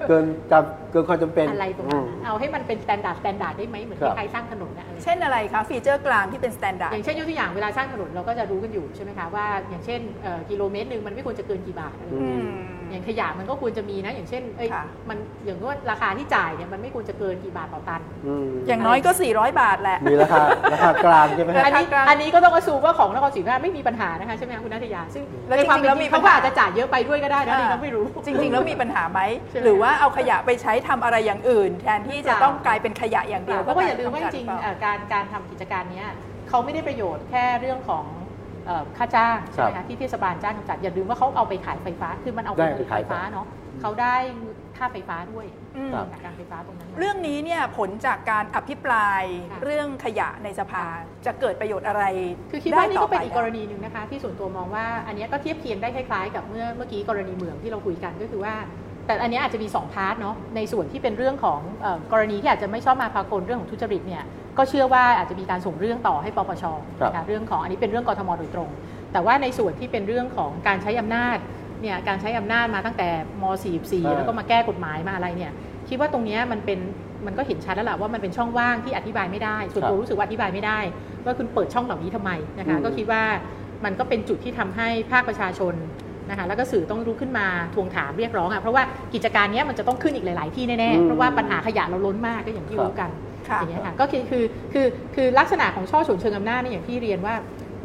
[0.09, 12.45] เกินจำเกินความจำเป็นอะไรประมาณอืนั้นเอาให้มันเป็น standard standard ได้ไหมเหมือนครับใครสร้างถนนนะอะไรเช่นอะไรคะ feature กลางที่เป็นสแตนดาร์ อย่างเช่นยกตัวอย่างเวลาสร้างถนนเราก็จะรู้กันอยู่ใช่ไหมคะว่าอย่างเช่นเอ่อกิโลเมตรหนึ่งมันไม่ควรจะเกินกี่บาทอะไรอย่างเงี้ย
[12.89, 29.21] อืมอย่างขยะมันก็ควรจะมีนะ อย่างเช่นเอ้ยค่ะมันอย่างว่าราคาที่จ่ายเนี่ยมันไม่ควรจะเกินกี่บาทต่อตันอืมอย่างน้อยก็ 400 บาทแหละ มีราคาราคากลางใช่ไหมราอันคานี้กลางอันนี้ก็ต้องอสูว่าของนครศรีธรรมราชไม่มีปัญหานะคะใช่ไหมคะคุณนัทยา ซึ่งแล้วในความจริงๆเป็นแล้วจมีริงปัญเขาหาก็อาจจะจ่ายเยอะไปด้วยก็ได้นะอ่านี่เราไม่รู้ จริง ๆ แล้วมีปัญหาไหม
[29.51, 36.09] ใช่ไหมหรือว่าเอาขยะไปใช้ทำอะไรอย่างอื่น แทนที่จะต้องกลายเป็นขยะอย่างเดียวเพราะว่าอย่าลืมว่าจริงๆกลยเป็นเอ่อการการทำกิจการเนี้ย
[36.49, 38.18] เขาไม่ได้ประโยชน์แค่เรื่องของเอ่อ
[38.97, 43.47] ค่าจ้างใช่ไหมครัคะบที่เทศบาลจ้างกำจัดอย่าลืมว่าเขาเอาไปขายไฟฟ้าคือมันเอาไปได้ผไปลิตขาไฟยฟ้าเนาะ
[43.81, 44.17] เขาได้
[44.77, 50.85] ค่าไฟฟ้าด้วยอืมครับจากการไฟฟ้าตรงนั้นมาเรื่องนี้เนี่ยผลจากการอภิปรายค่ะเรื่องขยะในสภา
[51.27, 52.03] จะเกิดประโยชน์อะไร
[52.51, 58.55] คือคิดว่านี่ก็เป็นได้ต่อีกกรณีหนึ่งนะคะ ที่ส่วนตัวมองว่าอันเนี้ยก็เทียบเคียงได้คล้ายๆ กับเมื่อเมื่อกี้กรณีเหมืองที่เราคุยกันก็คือว่า
[59.09, 64.25] แต่อันเนี้ยอาจจะมี 2 พาร์ทเนาะในส่วนที่เป็นเรื่องของเอ่อกรณีที่อาจจะไม่ชอบมาพากลเรื่องของทุจริตเนี่ย
[64.59, 66.65] ก็เชื่อว่าอาจจะมีการส่งเรื่องต่อให้ปปช
[67.01, 68.71] ครับนะคะเรื่องของอันนี้เป็นเรื่องกทมโดยตรง
[69.13, 71.39] แต่ว่าในส่วนที่เป็นเรื่องของการใช้อำนาจ
[71.83, 73.09] เนี่ยการใช้อำนาจมาตั้งแต่
[73.43, 73.45] ม
[73.81, 75.53] 44 แล้วก็มาแก้กฎหมายมาอะไรเนี่ย
[75.89, 76.79] คิดว่าตรงเนี้ยมันเป็น
[77.27, 80.79] มันก็เห็นชัดแล้วล่ะว่ามันเป็นช่องว่างที่อธิบายไม่ได้ส่วนตัวรู้สึกว่าอธิบายไม่ได้
[81.25, 83.23] ว่าคุณเปิดช่องเหล่านี้ทำไมนะคะอืมก็คิดว่า
[83.85, 85.75] มันก็เป็นจุดที่ทำให้ภาคประชาชน
[86.31, 88.83] นะคะแล้วก็สื่อต้องรู้ขึ้นมาทวงถามเรียกร้องอะเพราะว่า
[89.15, 93.11] กิจการเนี้ยมันจะต้องขึ้นอีกหลาย ๆ ที่แน่อืๆมเพราะว่าปัญหาขยะเราล้นมากก็อย่างที่ครับรู้กัน
[93.49, 97.35] ค่ะอย่างเงี้ยค่ะก็คือคือคือคือลักษณะของช่อฉนเชิงอำนาจเนี่ยอย่างที่เรียนว่า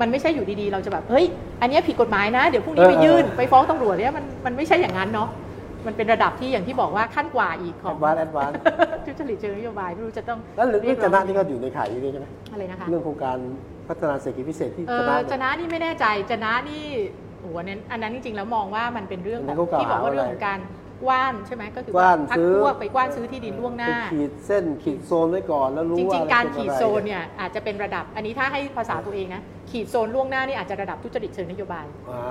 [0.02, 1.26] มันไม่ใช่อยู่ดีๆ เราจะแบบเฮ้ย
[1.62, 5.30] อันเนี้ยผิดกฎหมายนะ เดี๋ยวพรุ่งนี้เออไปยื่นเออไปฟ้องตำรวจเนี่ยมันมันไม่ใช่อย่างนั้นเนาะ
[5.88, 8.52] มันเป็นระดับที่อย่างที่บอกว่าขั้นกว่าอีกขแอองดวานแอดวาน
[9.06, 13.38] ทุจริตเชิงนโยบายไม่รู้จะต้องแล้วเรื่องเรียกจร้องนะนี่ก็อยู่ในข่ายนี้ด้วยใช่ไหมอะไรนะคะเรื่องโครงการ
[13.88, 16.84] พัฒนาเศรษฐกิจพิเศษที่เอจอนะจะเนี่ยนะนี่ไม่แน่ใจจะนะนี่
[17.44, 20.60] โอ้โหอันนั้นอันนั้นจริงๆแล้วมองว่ามันเป็นเรื่องอันนั้ขอนงเขากล่าวที่บอกว่าหาเรื่องของการ
[21.04, 32.22] กว้านใช่ไหมก็คือกว้านพักซื้อพวกไปกว้านซื้อที่ดินล่วงหน้าไปขีดเส้นขีดโซนไว้ก่อนแล้วรู้จว่าริงๆการเป็ขีดอะไรโซนเนี่ยอาจจะเป็นระดับ อันนี้ถ้าให้ภาษาตัวเองนะขีดโซนล่วงหน้านี่อาจจะระดับทุจริตเชิงนโยบายอ่า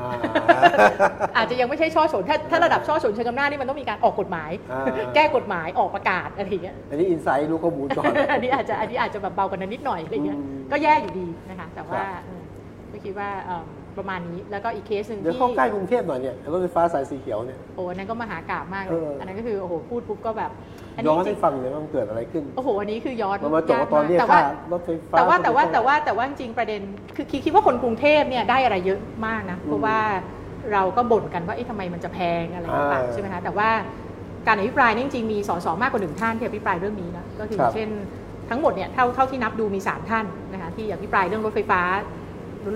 [1.37, 12.43] อาจจะยังไม่ใช่ช่อฉนถ้าถ้าระดับช่อฉนเชิงอำนาจนี่มันต้องมีการออกกฎหมายอ่าแก้กฎหมายออกประกาศอะไรอย่างเงี้ยอันนี้อินไซต์รู้ข้อมูลก่อนอันนี้อาจจะอันนี้อาจจะแบบเบากว่านั้นนิดหน่อยอะไรเงี้ยอืมก็แย่อยู่ดีนะคะแต่ว่าครับเออ
[12.93, 13.67] ก็คิดว่าเอิ่ม
[13.99, 20.51] ประมาณนี้ แล้วก็อีกเคสหนึ่งเดี๋ยวที่เข้าใกล้กรุงเทพหน่อยเนี่ยรถไฟฟ้าสายสีเขียวเนี่ยโอ้อันนั้นก็มหากราบมากเลเอยออัอันนั้นก็คือโอ้โหพูดปุ๊บก็แบบ
[20.97, 26.81] อันย้นี้อนจริให้งฟังเลยว่ามันเกิดอะไรขึ้นโอ้โหอันนี้คือย้อนมันมาจบว่าตอนเรียกแต่ค่าว่ารถไฟฟ้าแต่ว่าแต่ว่าก็แต่ว่าแต่ว่าจริงๆประเด็น
[27.17, 29.99] คือคิดคิดว่าคนกรุงเทพเนี่ยได้อะไรเยอะมากนะอืมเพราะว่า
[30.73, 33.69] เราก็บ่นกันว่าเอ๊ะทำไมมันจะแพงอะไรต่างอ่าๆใช่ไหมคะแต่ว่า
[34.47, 37.89] การอภิปรายเนี่ยจริงๆมีสสมากกว่าหนึ่งท่านที่อภิปรายเรื่องนี้นะก็คือครับเช่น
[38.51, 41.81] ทั้งหมดเนี่ยเท่าเท่าที่นับดูมีสามท่านนะคะที่อภิปรายเรื่องรถไฟฟ้า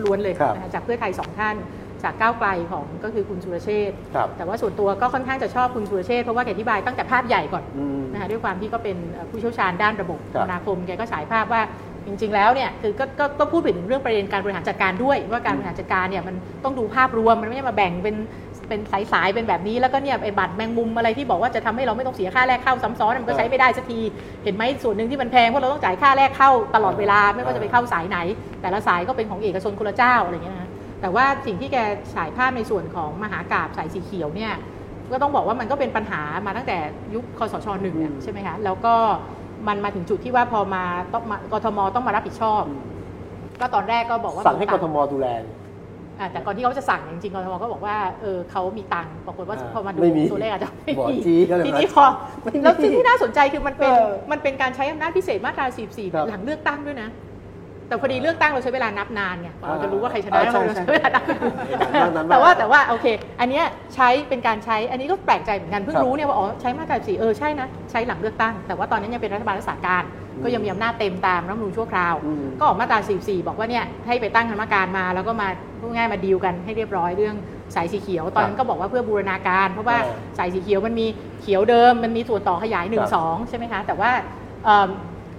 [0.05, 1.57] ล้วนๆเลยครับนะคะจากเพื่อไทยสองท่าน
[2.03, 11.63] จากก้าวไกลของก็คือคุณสุรเชษฐ์ครับแต่ว่าส่วนตัวก็ค่อนข้างจะชอบคุณสุรเชษฐ์เพราะว่าแกอธิบายตั้งแต่ภาพใหญ่ก่อนอืมนะคะด้วยความที่ก็เป็นเอ่อผู้เชี่ยวชาญด้านระบบครับคมนาคมแกก็ฉายภาพว่า
[12.07, 18.17] จริง ๆ แล้วเนี่ยคือก็ก็ก็พูดไปถึงเรื่องประเด็นการบริหารจัดการด้วย ว่าการบริหารจัดการเนี่ยมันต้องดูภาพรวมมันไม่ใช่มาแบ่งเป็น
[18.69, 18.81] เป็น
[19.13, 24.01] สายๆเป็นแบบนี้แล้วก็เนี่ยไอ้บัตรแมงมุมอะไรที่บอกว่าจะทำให้เราไม่ต้องเสียค่าแรกเข้าซ้ำซ้อนมันก็ใช้ไม่ได้สักที
[24.45, 28.19] เห็นไหมส่วนหนึ่งที่มันแพงเพราะเราต้องจ่ายค่าแรกเข้าตลอดเวลาไม่ว่าจะไปเข้าสายไหน
[28.63, 30.69] แต่ละสายก็เป็นของเอกชนคนละเจ้าอะไรอย่างเงี้ยนะ
[31.01, 31.79] แต่ว่าสิ่งที่แก
[32.15, 34.53] ฉายภาพในส่วนของมหากราบสายสีเขียวเนี่ย
[35.13, 36.79] ก็ต้องบอกว่ามันก็เป็นปัญหามาตั้งแต่
[37.15, 38.95] ยุคคอสชหนึ่งอะอืมใช่ไหมคะแล้วก็
[39.69, 42.63] มันมาถึงจุดที่ว่าพอมาต้องมากทมต้องมารับผิดชอบ
[43.61, 45.66] ก็ตอนแรกก็บอกว่าสั่งให้กทมดูแลกอ่า
[46.33, 52.07] แต่ก่อนที่เขาจะสั่งจริงๆกทมก็บอกว่าเออเขามีตังค์ปรากฏว่าอ่าพอมาดูไม่มีตัวเลขอาจจะไม่บอกมีจี้ก็เลยทีนี้มาพอ
[52.43, 57.09] ไม่มีแล้วที่ที่น่าสนใจคือมันเป็นเออมันเป็นการใช้อำนาจพิเศษมาตราครับ44 หลังเลือกตั้งด้วยนะ
[57.89, 63.07] แต่พอดีเลือกตั้งเราใช้เวลานับนานไงกว่าเราจะรู้ว่าใครชนะอ่าใช่เราใช่ใช้เวลานับนับนานมากแต่ว่าแต่ว่าโอเค
[63.41, 63.65] อันเนี้ย
[63.95, 70.03] ใช้เป็นการใช้อันนี้ก็แปลกใจเหมือนกันเพิ่งครับรู้เนี่ยว่าอ๋อใช้มาตรา44เออใช่นะใช้หลังเลือกตั้ง แต่ว่าตอนนั้นยังเป็นรัฐบาลรักษาการ
[70.35, 75.49] อืมก็ยังมีอำนาจเต็มตามรัฐธรรมนูญชั่วคราวอืมก็ออกมาตรา44บอกว่าเนี่ยให้ไปตั้งคณะกรรมการมา แล้วก็มา
[75.81, 77.37] พูดง่ายๆมาดีลกันให้เรียบร้อยเรื่อง
[77.75, 81.07] สายสีเขียวตอนนั้นก็บอกว่าเพื่อบูรณาการ เพราะว่าอ่าสายสีเขียวมันมี
[81.41, 84.11] เขียวเดิมมันมีส่วนต่อขยายครับ1 2ใช่ไหมคะแต่ว่า
[84.65, 84.89] เอิ่ม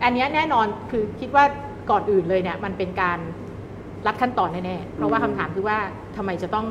[0.03, 1.45] อันเนี้ยแน่นอนคือคิดว่า
[1.91, 3.19] ก่อนอื่นเลยเนี่ยมันเป็นการ
[4.07, 5.77] รัดขั้นตอนแน่ๆเพราะว่าคำถามคือว่า
[6.17, 6.65] ทำไมจะต้อง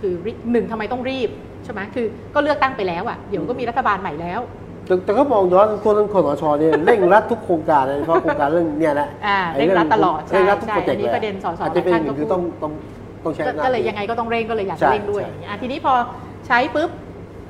[0.00, 1.30] คือรีหนึ่งทำไมต้องรีบ
[1.64, 4.40] ใช่ไหมคือก็เลือกตั้งไปแล้วอะเดี๋ยวก็มีรัฐบาลใหม่แล้ว
[4.86, 12.72] แต่แต่ก็มองย้อนคนเรื่องคนชเนี่ยเร่งรัดทุกโครงการเลยเฉพาะโครงการเรื่องเนี่ยแหละอ่าไอ้เร่งรัดตลอดใช่เร่งรัดทุกใช่โปรเจกอันต์นี้เลยประเด็นสสอาจจะเป็นท่านอย่างก็คือพูดต้องต้อง
[13.24, 15.94] ต้องใช้ก็อำนาจก็เลยยังไงก็ต้องเร่งก็เลยอยากใช่จะเร่งด้วยใช่อย่างเงี้ยอะทีนี้พอ
[16.46, 16.90] ใช้ปุ๊บ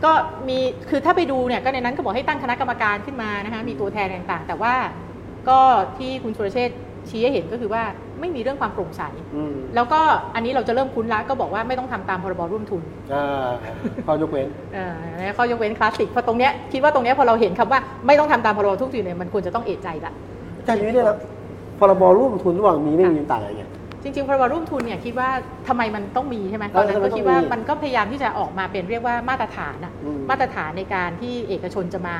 [0.04, 0.12] ก็
[0.48, 0.58] มี
[0.90, 4.74] คือถ้าไปดูเนี่ยก็ในนั้นก็บอกให้ตั้งคณะกรรมการขึ้นมานะคะมีตัวแทนต่างๆ แต่ว่า
[5.48, 5.60] ก็
[5.98, 6.78] ที่คุณสุรเชษฐ์
[7.10, 7.82] ชี้ให้เห็นก็คือว่า
[8.20, 9.02] ไม่มีเรื่องความโปร่งใส
[9.36, 10.00] อืมแล้วก็
[10.34, 12.82] อันนี้เราจะเริ่มคุ้นละก็บอกว่าไม่ต้องทำตามพรบร่วมทุน
[13.14, 13.48] อ่า
[14.06, 20.12] ข้อยกเว้นเอ่อและข้อยกเว้นคลาสสิกเพราะตรงเนี้ยคิดว่าตรงเนี้ยพอเราเห็นคำว่าไม่ต้องทำตามพรบทุกทุนเนี่ยมันควรจะต้องเอะใจละ
[20.58, 21.18] อาจารย์ยุ้ยเนี่ยนะ
[21.78, 23.70] พรบร่วมทุนระหว่างมีไม่มีต่างอะไรเงี้ย
[24.02, 25.28] จริงๆพรบร่วมทุนเนี่ยคิดว่า
[25.68, 32.16] ทำไมมันต้องมีใช่ไหมตอนนั้นเออทำไมก็ต้องคิดว่ามีมันก็พยายามที่จะออกมาเป็นเรียกว่ามาตรฐานอะอืมมาตรฐานในการที่เอกชนจะมา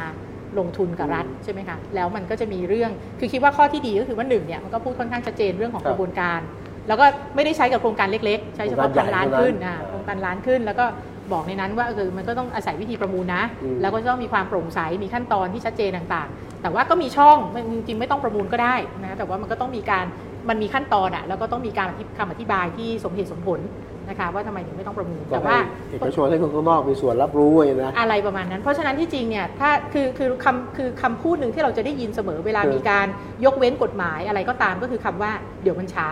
[0.59, 2.91] ลงทุนกับรัฐอืมใช่ไหมคะแล้วมันก็จะมีเรื่อง
[3.21, 6.41] คือคิดว่าข้อที่ดีก็คือว่าหนึ่งเนี่ยมันก็พูดค่อนข้างชัดเจนเรื่องของครับกระบวนการ
[6.89, 10.85] แล้วก็ไม่ได้ใช้กับโครงการเล็กๆ ใช้เฉพาะโครงพัการนใหญ่ล้านขึ้นเท่านั้นอ่าโครงการล้านขึ้น แล้วก็
[11.33, 20.05] บอกในนั้นว่าเออมันก็ต้องอาศัยวิธีประมูลนะอืมแล้วก็จะต้องมีความโปร่งใสมีขั้นตอนที่ชัดเจนต่างๆ แต่ว่าก็มีช่องไม่จริงๆไม่ต้องประมูลก็ได้นะแต่ว่ามันก็ต้องมีการ
[20.49, 23.61] มันมีขั้นตอนอะแล้วก็ต้องมีการอธิคำอธิบายที่สมเหตุสมผล
[24.09, 33.07] นะคะว่าทำไมถึงไม่ต้องประมูลก็แต่ให้ว่าเอกชนให้คนข้างนอกมีส่วนรับรู้ไงนะอะไรประมาณนั้น เพราะฉะนั้นที่จริงเนี่ยถ้าคือคือคำคือคำพูดหนึ่งที่เราจะได้ยินเสมอเวลาคือมีการ
[33.45, 35.33] ยกเว้นกฎหมายอะไรก็ตามก็คือคำว่า
[35.63, 36.09] เดี๋ยวมันช้า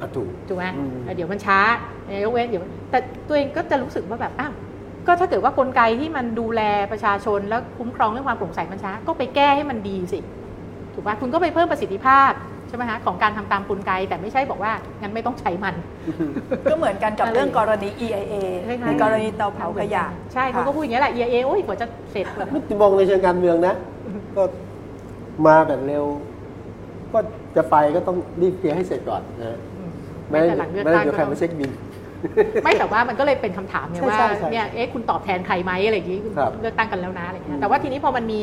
[0.00, 1.58] อะถูกถูกไหมอืมเดี๋ยวมันช้า
[2.24, 4.52] ยกเว้นเดี๋ยวแต่ตัวเองก็จะรู้สึกว่าแบบอ้าว
[5.06, 6.62] ก็ถ้าเกิดว่ากลไกที่มันดูแล
[6.92, 10.20] ประชาชนแล้วคุ้มครองเรื่องความโปร่งใสมันช้าก็ไปแก้ให้มันดีสิ
[10.94, 12.30] ถูกป่ะคุณก็ไปเพิ่มประสิทธิภาพ
[12.70, 15.74] ใช่ไหมคะของการทำตามกลไก แต่ไม่ใช่บอกว่างั้นไม่ต้องใช้มัน
[16.70, 23.74] ก็เหมือนกันกับอะไรเรื่องกรณี EIA ใช่ไหมในกรณีเตาเผาขยะ ใช่เขาก็พูดอย่างนี้ยแหละ EIA โอ้ยกว่าจะเสร็จแบบนี่มองในเชิงการเมืองนะ
[24.36, 24.42] ก็
[25.46, 26.04] มาแบบเร็ว
[27.12, 27.18] ก็
[27.56, 29.90] จะไปก็ต้องรีบเคลียร์ให้เสร็จก่อนนะอืม
[30.30, 31.70] ไม่ไม่ได้แต่หลังเลือกไม่ได้ตั้งเดี๋ยวก็ใครต้องมาเช็คบิน
[32.64, 38.40] ไม่แต่ว่ามันก็เลยเป็นคำถามเนี่ยใช่ว่าใช่ใช่เนี่ยเอ๊ะคุณตอบแทนใครไหมอะไรอย่างงี้ครับเลือกตั้งกันแล้วนะอะไรอืเงี้ยมแต่ว่าทีนี้พอมันมี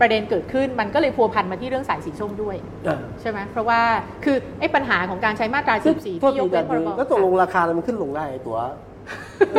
[0.00, 3.80] ประเด็นเกิดขึ้นมันก็เลยพัวพันมาที่เรื่องสายสีส้มด้วยอะใช่ไหมเพราะว่า
[4.24, 8.58] คือไอ้ปัญหาของการใช้มาตราซึ่ง14โทษที่ยทีกเว้นพแต่รบแล้วตกลงราคามันขึ้นลงได้ไอ้ตั๋ว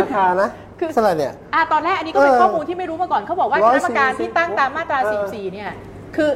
[0.03, 5.71] ราคานะคือเท่าไหร่เนี่ยอะตอนแรกอันนี้ก็เป็นเออข้อมูลที่ไม่รู้มาก่อนเขาบอกว่าร้คอยณะกรรมการสี่สิบที่ตั้งตามมาตราเออ44เนี่ย
[6.15, 6.31] คือ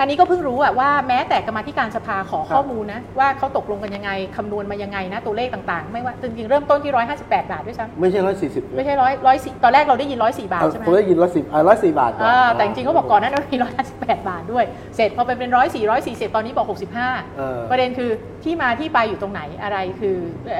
[0.00, 14.64] อันนี้ก็เพิ่งรู้อะว่าแม้แต่กรรมาธิการสภาขอครับข้อมูลนะว่าเขาตกลงกันยังไงคำนวณมายังไงนะตัวเลขต่างๆ ไม่ว่าจริงๆเริ่มต้นที่ 158 บาทด้วยซ้ำไม่ใช่ร้อยสี่สิบไม่ใช่ร้อยร้อยสี่ตอนแรกเราได้ยินร้อยสี่บาทใช่ไหมผมได้ยินร้อยสิบอ่าร้อยสี่บาทก่อนอ่าแต่จริงๆเขาบอกก่อนหนั้านมีร้อยห้าสิบแปดบาทด้วย
[14.96, 18.10] เสร็จพอไปเป็นร้อยสี่ร้อยสี่สิบตอนนี้บอกหกสิบห้าเออประเด็นคือ
[18.44, 20.16] ที่มาที่ไปอยู่ตรงไหนอะไรคือ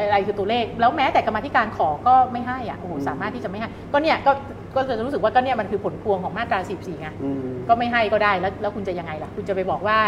[0.06, 4.32] อะไรคือตัวเลข แล้วแม้แต่กรรมาธิการขอก็ไม่ให้อะโอ้โหสามารถที่จะไม่ให้ก็เนี่ยก็
[4.76, 9.98] ก็จะรู้สึกว่าก็เนี่ยมันคือผลพวงของมาตรา 14ไงอืมก็ไม่ให้ก็ได้แล้วแล้วคุณจะยังไงล่ะ คุณจะไปบอกว่า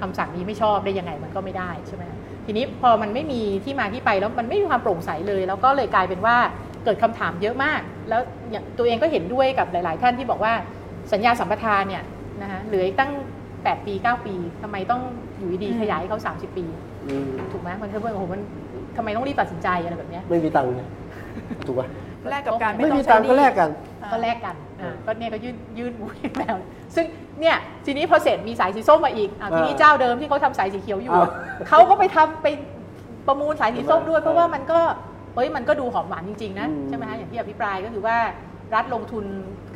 [0.00, 2.04] คำสั่งนี้ไม่ชอบได้ยังไงมันก็ไม่ได้ใช่ไหม
[2.46, 6.36] ทีนี้พอมันไม่มีที่มาที่ไปแล้วมันไม่มีความโปร่งใสเลย แล้วก็เลยกลายเป็นว่า
[6.84, 8.20] เกิดคำถามเยอะมาก แล้ว
[8.50, 10.52] อย่างตัวเองก็เห็นด้วยกับหลาย ๆ ท่านที่บอกว่า
[11.12, 12.04] สัญญาสัมปทานเนี่ย
[12.42, 13.12] นะคะเหลืออีกตั้ง
[13.54, 15.00] 8 ปี 9 ปีทำไมต้อง
[15.38, 16.64] อยู่ดีอืมๆขยายให้เขา 30 ปี
[17.06, 18.40] อืมถูกไหมมันคือว่าโอ้โหมัน
[18.96, 20.82] ทำไมต้องรีบตัดสินใจอะไรแบบเนี้ยไม่มีตังค์ไง
[21.66, 21.86] ถูกป่ะ
[22.30, 23.70] แลกกับการไม่ไม่ต้องมีใช้ตังค์หก็นี้แลกกัน
[24.12, 26.56] ก็แลกกันอ่าก็เนี่ยก็ยื่นยื่นหมูยื่นแมว
[26.94, 27.04] ซึ่ง
[27.40, 31.28] เนี่ยทีนี้พอเสร็จมีสายสีส้มมาอีกอะทีนี้อ่าเจ้าเดิมที่เขาทำสายสีเขียวอยู่อ้าว
[31.68, 32.46] เขาก็ไปทำไป
[33.26, 34.80] ประมูลสายสีส้มด้วยเออเพราะว่ามันก็
[35.34, 38.16] เฮ้ยมันก็ดูหอมหวานจริงๆนะอืมใช่ไหมฮะอย่างที่อภิปรายก็คือว่า
[38.74, 39.24] รัฐลงทุน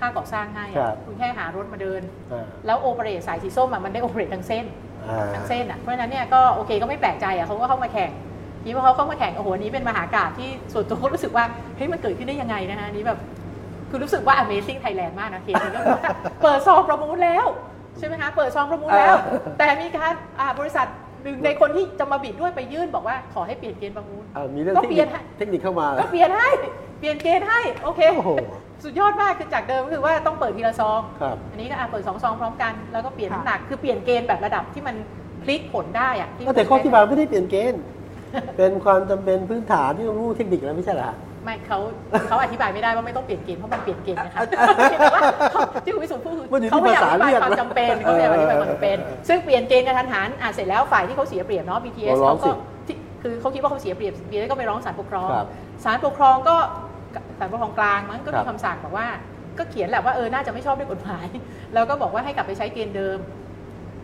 [0.01, 2.03] ค่าก่อสร้างให้ครัอะบคุณแค่หารถมาเดิน
[2.33, 4.65] อ่าแล้วโอเปเรตสายสีส้มอะมันได้โอเปเรตทั้งเส้น
[5.09, 8.11] อ่าทั้งเส้นอะเพราะฉะนั้นเนี่ยก็โอเคก็ไม่แปลกใจอะเขาก็เข้ามาแข่ง
[8.65, 11.45] ทีว่าเขาเข้ามาแข่งโอ้โหอันนี้เป็นมหากาบที่ส่วนตัวก็รู้สึกว่า
[11.77, 13.19] เฮ้ยมันเกิดขึ้นได้ยังไงนะฮะอันนี้แบบ
[13.91, 16.13] คือรู้สึกว่า Amazing Thailand มากนะเคสนี้ก็คือว่า
[16.43, 17.47] เปิดซองประมูลแล้ว
[17.99, 20.87] ใช่ไหมคะเปิดซองประมูลแล้วอ่าแต่มีการอ่าบริษัท
[21.23, 26.49] หนึ่งในคนที่จะมาบิดด้วยไปยื่นบอกว่าขอให้เปลี่ยนเกณฑ์ประมูลอ่ามีเรื่องก็เทคเปลี่นิยคนฮะเทคนิคเข้ามาก็เปลี่ยนให้
[26.99, 28.31] เปลี่ยนเกณฑ์ให้โอเคโอ้โห
[28.85, 34.97] สุดยอดมากคือจากเดิมก็คือว่าต้องเปิดทีละซองครับอันนี้ก็อะเปิดสองซองพร้อมกันแล้วก็เปลี่ยนค่ะน้ำหนักคือเปลี่ยนเกณฑ์แบบระดับที่มัน
[35.43, 37.81] พลิกผลได้อะที่แต่ข้อที่มาไม่ได้เปลี่ยนเกณฑ์
[38.57, 41.17] เป็นความจำเป็นพื้นฐานที่ต้องรู้เทคนิคแล้วไม่ใช่เหรอฮะ
[41.49, 41.79] ไม่เขา
[42.29, 45.23] เขาอธิบายไม่ได้ว่าไม่ต้องเปลี่ยนเกณฑ์เพราะมันเปลี่ยนเกณฑ์นะคะแต่ว่า
[45.53, 52.51] เขาที่คุณวิสุทธิ์พูดคือมันอยู่ที่เขาพยายามอธิบายภาษาเรียกความจำเป็นเขาพยายามอธิบายความจำเป็นเออเออเออซึ่งเปลี่ยนเกณฑ์กระทันหันอะเสร็จแล้วฝ่ายที่เขาเสียเปรียบเนาะ BTS ก็ร้องเขาก็สิ
[52.87, 55.47] ที่คือเขาคิดว่าเขาเสียเปรียบ BTS ก็ไปร้องศาลปกครองครับ
[55.85, 56.57] ศาลปกครองก็
[57.39, 59.07] ศาลปกครองกลางมั้งก็ครัมีบคำสั่งบอกว่า
[59.59, 61.27] ก็เขียนแหละว่าเออน่าจะไม่ชอบด้วยกฎหมาย
[61.75, 63.19] แล้วก็บอกว่าให้กลับไปใช้เกณฑ์เดิม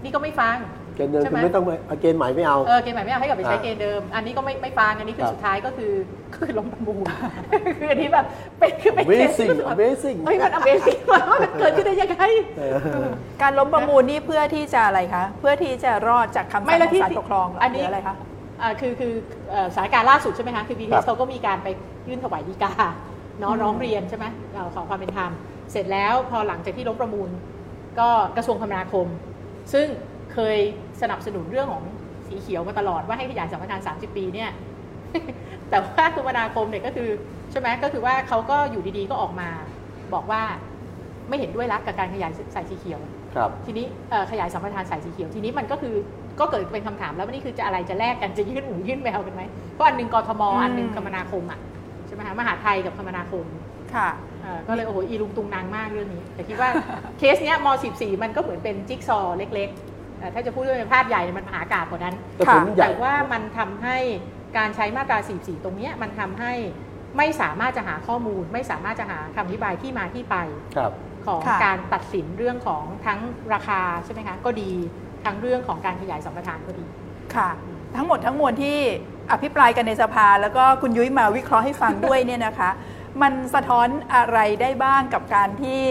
[0.02, 0.56] นี่ก็ไม่ฟัง
[0.94, 5.92] เกณฑ์เดิมใช่ไหมคือไม่ต้องไปเอาเกณฑ์ใหม่ไม่เอาเออเกณฑ์ใหม่ไม่เอาให้กลับไปใช้อ่าเกณฑ์เดิม อันนี้ก็ไม่ไม่ฟังอันนี้คือครับสุดท้ายก็คือ
[6.34, 7.04] คือล้มประมูล
[7.78, 8.26] คืออันนี้แบบ
[8.58, 12.22] เป็นคือเป็นเคส Amazing ที่แบบ Amazing เฮ้ยมัน Amazing มากว่ามันเกิดขึ้นได้ยังไง
[12.58, 12.62] เอ
[13.06, 13.10] อ
[13.42, 18.14] การล้มประมูลนี่เพื่อที่จะอะไรคะเพื่อที่จะรอดจากคำสั่งไม่ขแล้อวงที่ศาลปกครองเหรออันนี้หรืออะไรคะ
[18.62, 19.12] อ่าคือคือ
[19.50, 21.68] เอ่อสถานการณ์ล่าสุดใช่ไหมคะคือครั BTS บเขาก็มีการไป
[22.08, 22.72] ยื่นถวายฎีกา
[23.40, 25.30] เนาะอืมร้องเรียนใช่ไหมเอ่อขอความเป็นธรรม
[25.72, 27.28] เสร็จแล้วพอหลังจากที่ล้มประมูล
[27.98, 29.06] ก็กระทรวงคมนาคม
[29.72, 29.86] ซึ่ง
[30.34, 30.58] เคย
[31.02, 31.82] สนับสนุนเรื่องของ
[32.28, 34.50] สีเขียวมาตลอดว่าให้ขยายสัมปทาน 30 ปีเนี่ย
[35.70, 37.08] แต่ว่าคมนาคมเนี่ยก็คือ
[37.50, 39.48] ใช่ไหมก็คือว่าเขาก็อยู่ดีๆก็ออกมา
[40.14, 40.42] บอกว่า
[41.28, 43.00] ไม่เห็นด้วยรักกับการขยายสายสีเขียว
[43.34, 45.94] ครับ ทีนี้เอ่อขยายสัมปทานสายสีเขียว ทีนี้มันก็คือ
[46.40, 49.42] ก็เกิดเป็นคำถามแล้วว่านี่คือจะอะไรจะแลกกันจะยื่นหมูยื่นแมวกันไหม
[49.72, 51.58] เพราะอันหนึงกทมอืมอันหนึงคมนาคมอะ
[52.06, 53.44] ใช่ไหมคะมหาไทยกับคมนาคม
[53.94, 54.08] ค่ะ
[54.42, 56.70] เอ่อก็เลยโอ้โหอีลุงตุงนางมากเรื่องนี้ แต่คิดว่า
[57.18, 59.93] เคสเนี้ยม 14 มันก็เหมือนเป็นจิ๊กซอว์เล็กๆเอ่อ
[60.34, 63.98] ถ้าจะพูดด้วยในภาพใหญ่เนี่ยมันมหากาบกว่านั้นแต่ผมใหญ่แต่ว่ามันทำให้
[64.56, 66.52] การใช้มาตรา 44 ตรงเนี้ยมันทำให้
[67.16, 70.36] ไม่สามารถจะหาข้อมูล ไม่สามารถจะหาคำอธิบายที่มาที่ไป
[70.76, 70.92] ครับ
[71.26, 73.18] ของค่ะการตัดสินเรื่องของทั้ง
[73.54, 74.72] ราคาใช่ไหมคะก็ดี
[75.24, 76.84] ทั้งเรื่องของการขยายสัมปทานก็ดี
[77.34, 77.48] ค่ะ
[77.96, 78.78] ทั้งหมดทั้งมวลที่
[79.32, 82.70] อภิปรายกันในสภา แล้วก็คุณยุ้ยมาวิเคราะห์ให้ฟังด้วยเนี่ยนะคะ
[83.22, 85.82] มันสะท้อนอะไรได้บ้างกับการที่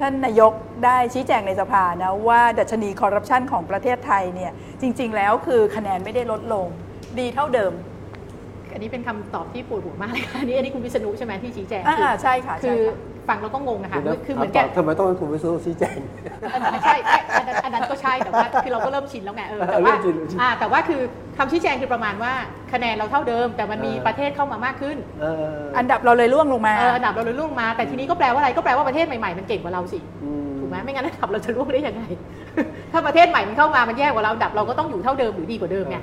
[0.00, 0.52] ท่านนายก
[0.84, 6.66] ได้ชี้แจงในสภานะว่าดัชนีคอร์รัปชันของประเทศไทยเนี่ยจริง ๆ แล้วคือคะแนนไม่ได้ลดลง
[7.18, 7.72] ดีเท่าเดิม
[8.72, 12.96] อันนี้เป็นคำตอบที่ปวดหัวมากเลยค่ะอันนี้อันนี้คุณวิษณุใช่ไหมที่ชี้แจงอ่าคือใช่ค่ะคืใช่อค่ะ
[13.28, 15.96] ฟังแล้วก็งงนะคะเดี๋ยวนะคือเหมือนแกถามต่ทำไมต้องให้คุณวิศนุชี้แจง
[16.84, 21.00] ใช่ใช่อันนั้นอันนั้นก็ใช่แต่ว่าคือเราก็เริ่มชินแล้วไงเออแต่เออเริ่ว่ามชินเริ่มชินอ่าแต่ว่าคือ
[21.38, 22.32] คำชี้แจงคือประมาณว่า
[22.72, 25.26] คะแนนเราเท่าเดิม แต่มันมีเออประเทศเข้ามามากขึ้นเอ
[25.60, 32.02] ออันดับเราเลยร่วงลงมาเอออันดับเราเลยล่วงมา แต่ทีนี้ก็แปลว่าอะไรก็แปลว่าประเทศใหม่ๆมันเก่งกว่าเราสิอืมถูกไหมไม่งั้นอันดับเราจะล่วงได้ยังไง
[32.92, 36.02] ถ้าประเทศใหม่มันเข้ามามันแย่กว่าเราอันดับเราก็ต้องอยู่เท่าเดิมหรือดีกว่าเดิมไงค่ะ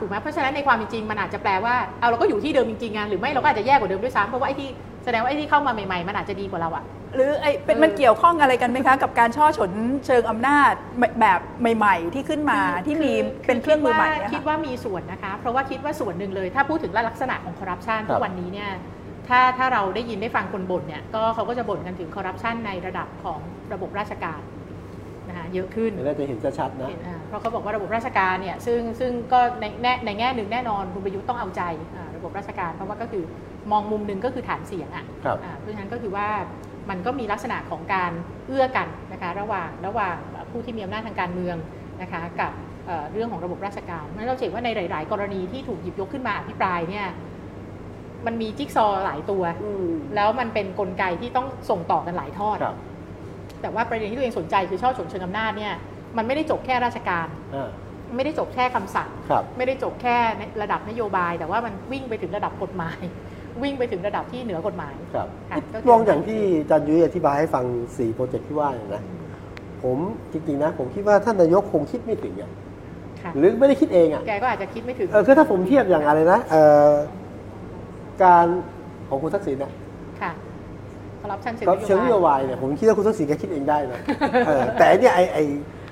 [0.00, 4.68] ถูกไหมเพราะฉะนั้นในความเป็นจริงมันอาจจะแปลว่าเอาเราก็อยู่ที่เดิมจริงๆไงหรือไม่เราก็อาจจะแย่กว่าเดิมด้วยซ้ำเพราะว่าไอ้ที่
[5.04, 9.70] แสดงว่าไอ้ที่เข้ามาใหม่ๆมันอาจจะดีกว่าเราอะหรือไอ้เป็นเออมันเกี่ยวข้องอะไรกันไหมคะ กับการช่อฉน
[10.06, 10.72] เชิงอำนาจ
[11.20, 11.40] แบบ
[11.76, 13.12] ใหม่ ๆ ที่ขึ้นมาที่มี
[13.46, 18.70] เป็นเครื่องมือใหม่คิดเนว่าคิดยว่ามีส่วนนะคะ เพราะว่าคิดว่าส่วนหนึ่งเลย ถ้าพูดถึงลักษณะของคอร์รัปชันครับทุกวันนี้เนี่ย
[19.28, 23.40] ถ้าถ้าเราได้ยินได้ฟังคนบ่นเนี่ยก็เขาก็จะบ่นกันถึงคอร์รัปชันในระดับของ
[23.72, 24.55] ระบบราชการนะคะ
[25.54, 31.62] เยอะขึ้นเดี๋ยวเราจะเห็นชัดๆนะเห็นอ่าเพราะเขาบอกว่าระบบราชการเนี่ยซึ่งซึ่งก็ในแง่ในแง่หนึ่งแน่นอนคุณประยุทธ์ต้องเอาใจ
[31.96, 33.24] อ่าระบบราชการเพราะว่าก็คือ
[33.72, 36.28] มองมุมหนึ่งก็คือฐานเสียงอะครับอ่าเพราะฉะนั้นก็คือว่า
[36.90, 38.12] มันก็มีลักษณะของการ
[38.46, 40.16] เอื้อกันนะคะระหว่างระหว่าง
[40.50, 41.56] ผู้ที่มีอำนาจทางการเมือง
[42.02, 42.52] นะคะกับ
[42.86, 47.06] เอ่อเรื่องของระบบราชการเพราะฉะนั้นเราจะเห็นว่าในหลาย ๆ กรณีที่ถูกหยิบยกขึ้นมาอภิปรายเนี่ย
[48.26, 52.76] มันมีจิ๊กซอว์หลายตัวอืมแล้วมันเป็นกลไกที่ต้องส่งต่อกันหลายทอดครับ
[53.62, 55.74] แต่ว่าประเด็นที่ตัวเองสนใจคือช่อฉนเชิงอำนาจเนี่ย
[56.16, 57.68] มันไม่ได้จบแค่ราชการอ่า
[58.16, 63.00] ไม่ได้จบแค่คำสั่งครับไม่ได้จบแค่ในระดับนโยบาย แต่ว่ามันวิ่งไปถึงระดับกฎหมาย
[63.62, 67.64] วิ่งไปถึงระดับที่เหนือกฎหมายครับค่ะก็มองอย่างที่อาจารย์ยุ้ยอธิบายให้ฟัง
[67.96, 69.02] สี่โปรเจกต์ที่ว่าเนี่ยนะ
[69.82, 69.98] ผม
[70.32, 72.50] จริงๆนะ ผมคิดว่าท่านนายกคงคิดไม่ถึงอะ
[73.22, 76.90] ค่ะหรือไม่ได้คิดเองอะแกก็อาจจะคิดไม่ถึงเออคือถ้าผมเทียบอย่างอะไรนะเอ่อ
[78.22, 78.46] การ
[79.08, 79.85] ของคุณทักษิณนะค่ะคอ
[81.26, 84.00] ร์รัปชันเชิงก็นเชิงนโยโยบายบายเนี่ยผมคิดว่าคุณทักษิณแกคิดเองได้นะ
[84.46, 85.38] เออแต่อันเนี่ยไอไอ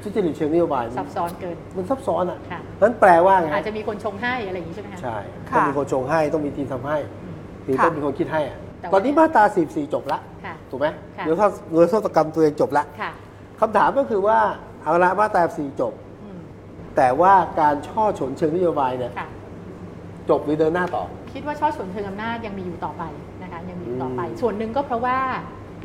[0.02, 5.16] ทุจริตเชิงนโยบายซับซ้อนเกิน มันซับซ้อนอะค่ะนั้นแปลว่าไงอาจจะมีคนชงให้อะไรอย่างนี้ใช่ไหมคะใช่
[5.50, 13.10] ค่ะต้องมีคนชงให้ต้องมีทีมทำให้อืมหรือค่ะต้องมีคนคิดให้อะแต่ว่าตอนนี้มาตรา44 จบละค่ะถูกไหมค่ะเงินโทษเงินโทษกรรมตัวเองจบละค่ะ
[13.60, 14.38] คำถามก็คือว่า
[14.82, 15.92] เอาละมาตรา44จบ
[16.24, 16.38] อืม
[16.96, 19.28] แต่ว่าการช่อฉนเชิงนโยบายเนี่ยค่ะ
[20.30, 23.02] จบหรือเดินหน้าต่อ คิดว่าช่อฉนเชิงอำนาจยังมีอยู่ต่อไป
[24.02, 25.18] ต่อไปอืมส่วนหนึ่งก็เพราะว่า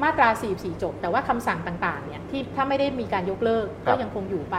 [0.04, 4.56] มาตรา 44 จบ แต่ว่าคำสั่งต่างๆเนี่ยที่ถ้าไม่ได้มีการยกเลิกก็ยังคงอยู่ไป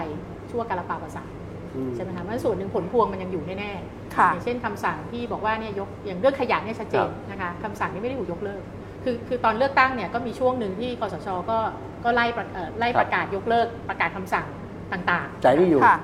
[0.51, 1.31] ชั่วกาลปาประสาท
[1.77, 8.63] อืมใช่ไหมคะเพราะฉะนั้นส่วนหนึ่งผลพวงมันยังอยู่แน่ๆค่ะอย่างเช่นคำสั่งที่บอกว่าเนี่ยยกอย่างเรื่องขยะเนี่ยชัดเจนนะคะคำสั่งนี้ไม่ได้ถูกยกเลิก
[9.05, 11.59] คือคือตอนเลือกตั้งเนี่ยก็มีช่วงหนึ่งที่คอสชก็
[12.05, 14.47] ก็ไล่ประเอ่อไล่ครับประกาศยกเลิกประกาศคำสั่ง
[14.93, 15.97] ต่างๆใจไม่อยู่ค่ะ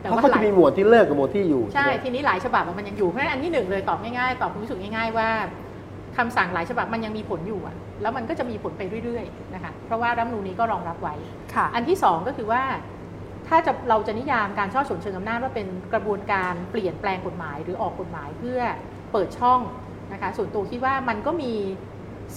[0.00, 5.28] แต่เพราะว่าเขาหจะลายมีหมวดที่เลิกกับหมวดที่อยู่ ใช่ไหมทีนี้หลายฉบับมันยังอยู่ เพราะฉะนั้นอันที่หนึ่งเลยตอบง่ายๆ ตอบคุณผู้ชมง่ายๆว่า
[6.20, 11.14] คำสั่งหลายฉบับมันยังมีผลอยู่อะแล้วมันก็จะมีผลไปเรื่อยๆนะคะเพราะว่ารัฐธรรมนูญนี้ก็รองรับไว้
[11.54, 12.62] ค่ะอันที่สองก็คือว่า
[13.48, 18.60] ถ้าจะเราจะนิยามการช่อฉนเชิงอำนาจว่าเป็นกระบวนการเปลี่ยนแปลงกฎหมาย หรือออกกฎหมายเพื่อ
[19.12, 19.60] เปิดช่อง
[20.12, 21.52] นะคะส่วนตัวคิดว่ามันก็มี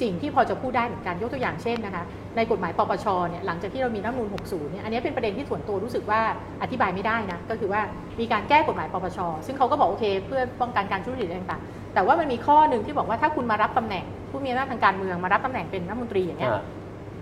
[0.01, 2.03] สิ่งที่พอจะพูดได้เหมือนกันยกตัวอย่างเช่นนะคะ
[2.35, 6.21] ในกฎหมายปปชเนี่ยหลังจากที่เรามีรัฐธรรมนูล60เนี่ยอันนี้เป็นประเด็นที่ส่วนตัวรู้สึกว่า
[6.61, 7.81] อธิบายไม่ได้นะก็คือว่า
[8.19, 16.63] มีการแก้กฎหมายปปช ซึ่งเขาก็บอกโอเค เพื่อป้องกันการทุจริตอะไรต่างๆแต่ว่ามันมีข้อหนึ่งที่บอกว่าถ้าคุณมารับตำแหน่ง ผู้มีอำนาจทางการเมืองมารับตำแหน่งเป็นรัฐมนตรีอย่างเงี้ยอ่า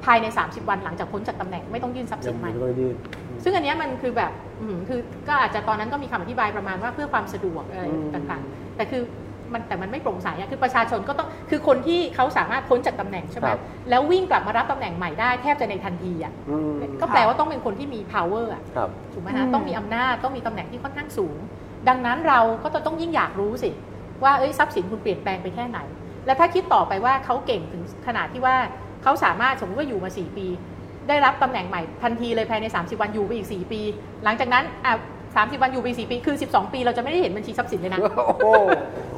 [0.06, 2.96] ภายใน 30 วันหลังจากพ้นจากตำแหน่งไม่ต้องยื่นทรัพย์ยัสิงนใหมีม่ก็ไม่ยื่น
[3.44, 9.02] ซึ่งอันเนี้ยมันคือแบบอื้อหือคือก็อาจจะตอนนั้นก็มีคำอธิบายประมาณว่าเพื่อความสะดวกอะไรอืมต่างๆ แต่คือ
[9.54, 21.38] มันแต่มันไม่โปร่งใสอะคือประชาชนก็ต้องคือคนที่เขาสามารถพ้นจากตำแหน่งใช่ไหมครับแล้ววิ่งกลับมารับตำแหน่งใหม่ได้แทบจะในทันทีอะอืมก็แปลว่าต้องเป็นคนที่มี power อะครับถูกไหมอืฮะมต้องมีอำนาจต้องมีตำแหน่งที่ค่อนข้างสูง
[21.90, 23.70] ดังนั้นเราก็จะต้องยิ่งอยากรู้สิ
[24.24, 25.80] ว่าเอ้ยทรัพย์สินคุณเปลี่ยนแปลงไปแค่ไหน
[26.26, 28.56] และถ้าคิดต่อไปว่าเขาเก่งถึงขนาดที่ว่า
[29.04, 30.48] เขาสามารถสมมติว่าอยู่มา 4 ปี
[31.10, 33.82] ได้รับตำแหน่งใหม่ทันทีเลยภายใน 30 วันอยู่ไปอีก 4 ปี
[34.24, 34.94] หลังจากนั้นอะ
[35.36, 38.68] 30 วันอยู่ไปอีก4ปี คือ 12 ปี เราจะไม่ได้เห็นบัญชีทรัพย์สินเลยนะโอ้โห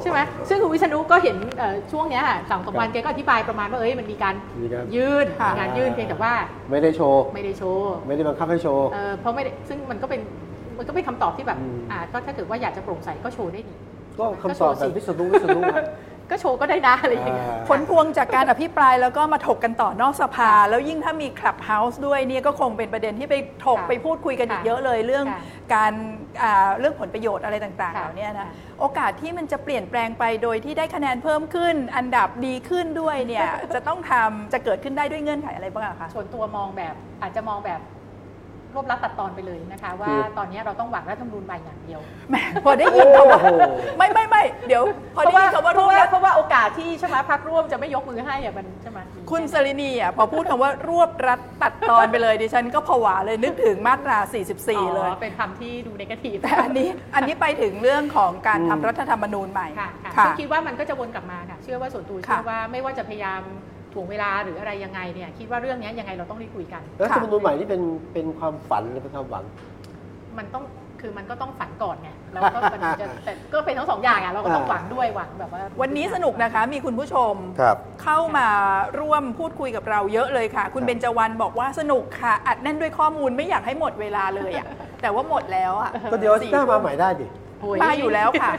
[0.02, 6.34] ใช่ไหมซึ่งคุณวิษณุก็เห็นเอ่อช่วงเนี้ยค่ะสองสามวันแกก็อธิบายประมาณว่าเอ้ยมันมีการมีการยื่นค่ะมีการยื่นเพียงแต่ว่า
[6.70, 10.20] ไม่ได้โชว์ไม่ได้โชว์ไม่ได้บังคับให้โชว์เอ่อเพราะไม่ได้ซึ่งมันก็เป็น
[10.78, 13.74] มันก็เป็นคำตอบที่แบบอืมอ่าก็ถ้าเกิดว่าอยากจะโปร่งใสก็โชว์ได้ดี
[14.18, 15.84] ก็คำตอบแบบวิษณุวิษณุอะ
[16.30, 23.34] ก็โชว์ก็ได้นะอะไรอย่างเงี้ยอ่าผลพวงจากการอภิปรายแล้วก็มาถกกันต่อนอกสภา แล้วยิ่งถ้ามี Clubhouse ด้วยเนี่ยก็คงเป็นประเด็นที่ไป
[23.66, 25.40] ถกค่ะไปพูดคุยกันอีกค่ะเยอะเลยเรื่องค่ะ
[25.74, 25.92] การ
[26.42, 28.48] อ่าเรื่องผลประโยชน์อะไรต่างๆค่ะเหล่านี้นะค่ะ
[28.80, 37.80] โอกาสที่มันจะเปลี่ยนแปลงไปโดยที่ได้คะแนนเพิ่มขึ้น อันดับดีขึ้นด้วยเนี่ยจะต้องทำจะเกิดขึ้นได้ด้วยเงื่อนไขอะไรบ้างอะคะส่วนตัวมองแบบอาจจะมองแบบ
[38.74, 42.00] รวบลัดตัดตอนไปเลยนะคะ ว่าตอนนี้เราต้องหวังรัฐธรรมนูญใหม่อย่างเดียว
[42.30, 43.40] แหมพอได้ยินคำว่า
[43.98, 44.82] ไม่ไม่ไม่เดี๋ยว
[45.16, 48.98] พอได้ยินคำว่าเพรราวบว่ารัดเพราะว่าโอกาสที่ใช่ไหมพักร่วมจะไม่ยกมือให้อะมันใช่ไหม
[49.30, 54.18] คุณสรินีอะพอพูดคำว่ารวบรัดตัดตอนไปเลยดิฉันก็ผวาเลยนึกถึงมาตรา
[54.56, 63.42] 44 เลยเป็นคำที่ดูในกระทีแต่อันนี้อันนี้ไปถึงเรื่องของการอืมทำรัฐธรรมนูญใหม่ค่ะคิดว่ามันก็จะวนกลับมาค่ะเชื่อว่าส่วนตัวเชื่อว่าไม่ว่าจะพยายาม
[63.94, 67.82] ถ่วงเวลาหรืออะไรยังไงเนี่ยคิดว่าเรื่องนี้ยังไงเราต้องได้คุยกันแล้วรัฐธรรมนูญใหม่นี่เป็น
[68.12, 69.44] เป็นความฝันหรือเป็นความหวัง
[70.38, 70.64] มันต้อง
[71.00, 78.48] คือมันก็ต้องฝันก่อนไงแล้วก็มันจะแต่ก็เป็นทั้งสองอย่างอะเราก็ต้องหวังด้วยหวังแบบว่าวันนี้สนุกนะคะมีคุณผู้ชมครับเข้ามา
[79.00, 84.66] ร่วมพูดคุยกับเราเยอะเลยค่ะ คุณครับเบญจวรรณบอกว่าสนุกค่ะ อัดแน่นด้วยข้อมูลไม่อยากให้หมดเวลาเลยอะ
[85.02, 87.43] แต่ว่าหมดแล้วอะก็เดี๋ยวสี่หน้ามาใหม่ได้ดิโอ้ย
[87.84, 88.52] มาอยู่แล้วค่ะ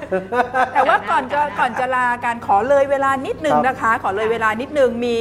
[0.74, 5.20] แต่ว่าก่อนจะก่อนจะลาการขอเลยเวลานิดนึงครับนะคะ ขอเลยเวลานิดนึงมี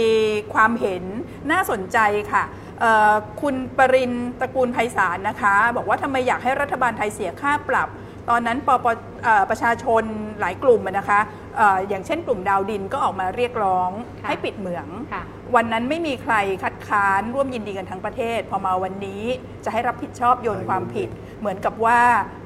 [0.55, 1.05] ความเห็น
[1.51, 1.99] น่าสนใจ
[2.33, 2.45] ค่ะ
[2.81, 7.89] เอ่อคุณปรินตระกูลไพศาลนะคะ บอกว่าทำไมอยากให้รัฐบาลไทยเสียค่าปรับ
[8.31, 8.87] ตอนนั้นปป
[9.25, 10.03] เอ่อประชาชน
[10.41, 11.21] หลายกลุ่มอะนะคะ
[11.57, 15.23] เอ่ออย่างเช่นกลุ่มดาวดินก็ออกมาเรียกร้องค่ะให้ปิดเหมืองค่ะ
[15.55, 19.23] วันนั้นไม่มีใครคัดค้านร่วมยินดีกันทั้งประเทศ พอมาวันนี้
[19.65, 21.09] จะให้รับผิดชอบโยนความผิด
[21.45, 22.01] เหมือนกับว่า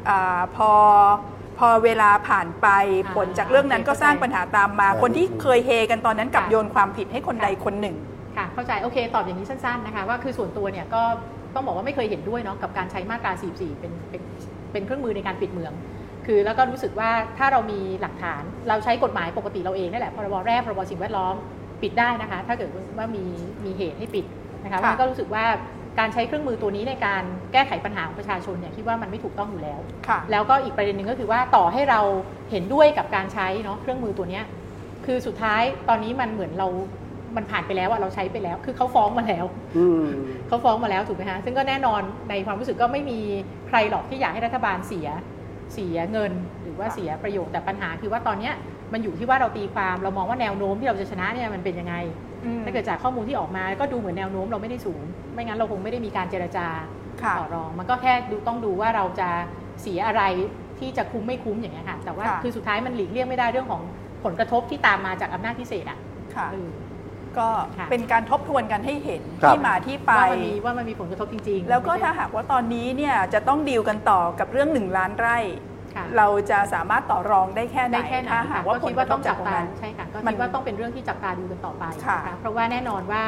[0.09, 0.71] อาพอ
[1.59, 2.69] พอเวลาผ่านไป
[3.05, 7.97] อ่าผลจากเรื่องนั้นก็สร้างปัญหาตามมาอ่าคนที่เคยเฮกันตอนนั้นกลับค่ะโยนความผิดให้คนใดคนหนึ่ง
[8.37, 11.03] ค่ะ เข้าใจ โอเค ตอบอย่างนี้สั้นๆนะคะว่าคือส่วนตัวเนี่ยก็
[11.55, 14.23] ต้องบอกว่าไม่เคยเห็นด้วยเนาะกับการใช้มาตรา 44 เป็นเป็น
[14.73, 15.73] เป็นเครื่องมือในการปิดเมือง
[16.27, 21.35] คือแล้วก็รู้สึกว่าถ้าเรามีหลักฐานเราใช้กฎหมายปกติเราเองนั่นแหละพรบแรกพรบสิ่งแวดล้อม
[21.83, 23.25] ปิดได้นะคะ ถ้าเกิดว่ามี
[23.65, 24.25] มีเหตุให้ปิด
[24.65, 25.45] นะคะเพราะฉะนั้นก็รู้สึกว่า
[25.99, 27.23] การใช้เครื่องมือตัวนี้ในการ
[27.53, 32.01] แก้ไขปัญหาของประชาชนเนี่ยคิดว่ามันไม่ถูกต้องอยู่แล้วค่ะแล้วก็อีกประเด็นหนึ่งก็คือว่าต่อให้เรา
[32.51, 34.45] เห็นด้วยกับการใช้เนาะเครื่องมือตัวเนี้ย
[35.07, 36.69] คือสุดท้ายตอนนี้มันเหมือนเรา
[37.37, 39.45] มันผ่านไปแล้วอะเราใช้ไปแล้ว คือเขาฟ้องมาแล้ว
[39.79, 40.05] อืม
[40.49, 43.21] เขาฟ้องมาแล้วถูกไหมฮะซึ่งก็แน่นอนในความรู้สึกก็ไม่มี
[43.69, 45.09] ใครหรอกที่อยากให้รัฐบาลเสีย
[45.75, 46.33] เสียเงิน
[46.63, 48.55] หรือว่าค่ะเสียประโยชน์แต่ปัญหาคือว่าตอนเนี้ย
[48.93, 52.28] มันอยู่ที่ว่าเราตีความเรามองว่าแนวโน้มที่เราจะชนะเนี่ยมันเป็นยังไงอืม
[52.65, 55.03] ถ้าเกิดจากข้อมูลที่ออกมาก็ดูเหมือนแนวโน้มเราไม่ได้สูง
[55.35, 56.67] ไม่งั้นเราคงไม่ได้มีการเจรจา
[57.23, 59.29] ค่ะต่อรอง มันก็แค่ดูต้องดูว่าเราจะ
[59.83, 60.23] เสียอะไร
[60.79, 63.83] ที่จะคุ้มไม่คุ้มอย่างเงี้ยค่ะแต่ว่าค่ะคือสุดท้ายมันหลีกเลี่ยงไม่ได้เรื่องของ
[64.25, 65.99] ผลกระทบที่ตามมาจากอำนาจพิเศษอะ
[66.37, 66.71] ค่ะเออ
[67.39, 75.78] ก็ค่ะเป็นการทบทวนกันให้เห็นครับที่มาที่ไป ว่ามันมีว่ามันมีผลกระทบจริง ๆ แล้วก็ไม่ใช่ถ้าหากว่าตอนนี้เนี่ยจะต้องดีลกันต่อกับเรื่องหนึ่งล้านไร่ค่ะ
[76.17, 83.25] เราจะสามารถต่อรองได้แค่ไหนได้แค่ไหนถ้าหาค่ะกว่าก็คิดว่าต้องจับผลกระทตาจกนั้นใช่ค่ะก็มัคินดว่าต้องเป็นเรื่องที่จับตาดูกันต่อไปค่ะนเพราะว่าแน่นอนว่า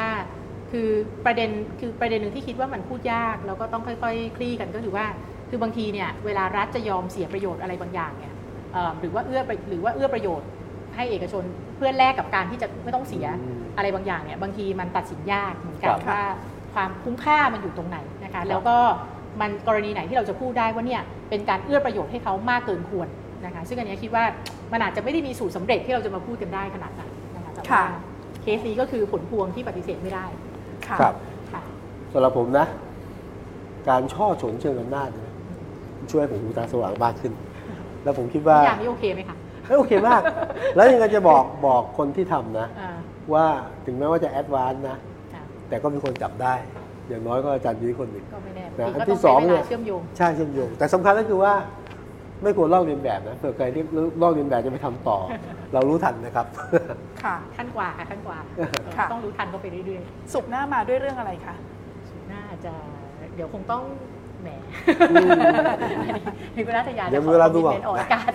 [0.71, 0.89] คือ
[1.25, 1.49] ประเด็น
[1.79, 5.05] คือประเด็นหนึ่งที่คิดว่ามันพูดยาก แล้วก็ต้องค่อยๆ คลี่กันก็คือว่า
[5.49, 8.33] คือบางทีเนี่ยเวลารัฐจะยอมเสียประโยชน์อะไรบางอย่างเนี่ย
[8.73, 10.47] เอ่อหรือว่าเอื้อประหรือว่าเอื้อประโยชน์
[10.95, 11.43] ให้เอกชน
[11.77, 16.23] เพื่อแลกกับการที่จะไม่ต้องเสียอืมอะไรบางอย่างเนี่ยบางทีมันตัดสินยากเหมือนกัครันบว่า
[16.73, 18.77] ความคุ้มค่ามันอยู่ตรงไหนนะครัคะบแล้วก็
[19.41, 23.07] มันกรณีไหนที่เราจะพูดได้ว่าเนี่ยเป็นการเอื้อประโยชน์ให้เขามากเกินควร
[23.45, 24.23] นะคะซึ่งอันเนี้ยคิดว่า
[24.71, 27.83] มันอาจจะไม่ได้มีสูตรสำเร็จที่เราจะมาพูดกันได้ขนาดนั้นนะคะแต่ว่าค่ะ
[28.41, 30.25] เคสนี้ก็คือผลพวงที่ปฏิเสธไม่ได้
[30.87, 31.13] ค่ะครับ
[31.51, 31.61] ค่ะ
[32.13, 32.65] สำหรับผมนะ
[33.89, 35.31] การช่อฉนเชิงอำนาจเนี่ย
[35.97, 37.33] มันช่วยให้ผมหูตาสว่างมากขึ้น
[38.03, 40.21] แล้วผมคิดว่าทุกอย่างนี้โอเคไหมคะเอ้ยโอเคมาก
[40.75, 42.91] แล้วยังไงจะบอกบอกคนที่ทำนะอ่า
[43.33, 43.45] ว่า
[43.85, 44.97] ถึงแม้ว่าจะ advance นะ
[45.33, 46.53] ค่ะแต่ก็มีคนจับได้
[47.11, 51.53] อย่างน้อยก็อาจารย์ยุ้ยคนหนึ่งก็ไม่แน่นะบางทีอันก็ที่ต้องสองใช้เวเนี่ลายเชื่อมโยงใช่เชื่อมโยงแต่สำคัญก็คือว่า
[52.43, 53.83] ไม่ควรลอกเลียนแบบนะเผื่อใครที่
[54.21, 55.17] ลอกเลียนแบบจะไปทำต่อ
[55.73, 56.45] เรารู้ทันนะครับ
[57.23, 58.37] ค่ะขั้นกว่าค่ะขั้นกว่า
[58.97, 60.01] ค่ะต้องรู้ทันเขาไปเรื่อย
[60.33, 62.73] สุกร์หน้ามาด้วยเรื่องอะไรคะๆน่าจะ
[63.35, 63.83] เดี๋ยวคงต้อง
[64.41, 64.49] แหม
[65.11, 65.29] อืม
[66.57, 68.29] มีเวลาทยาเดี๋ยวมีเวลาดูก่ก่ออนนออกอากาศ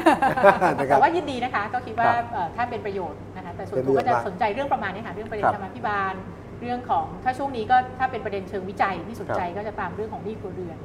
[0.79, 6.15] นะครับแต่ว่ายินดีนะคะ ก็คิดว่าครับเอ่อถ้าเป็นประโยชน์นะคะแต่ส่วนเป็นตัวก็ประโยชน์จะมากสนใจเรื่องประมาณนี้ค่ะเรื่องประเด็นครับธรรมาภิบาล
[6.61, 10.79] เรื่องของถ้าช่วงนี้ก็ถ้าเป็นประเด็นเชิงวิจัยที่สนใจครับก็จะตามเรื่องของหนี้ครัวเรือน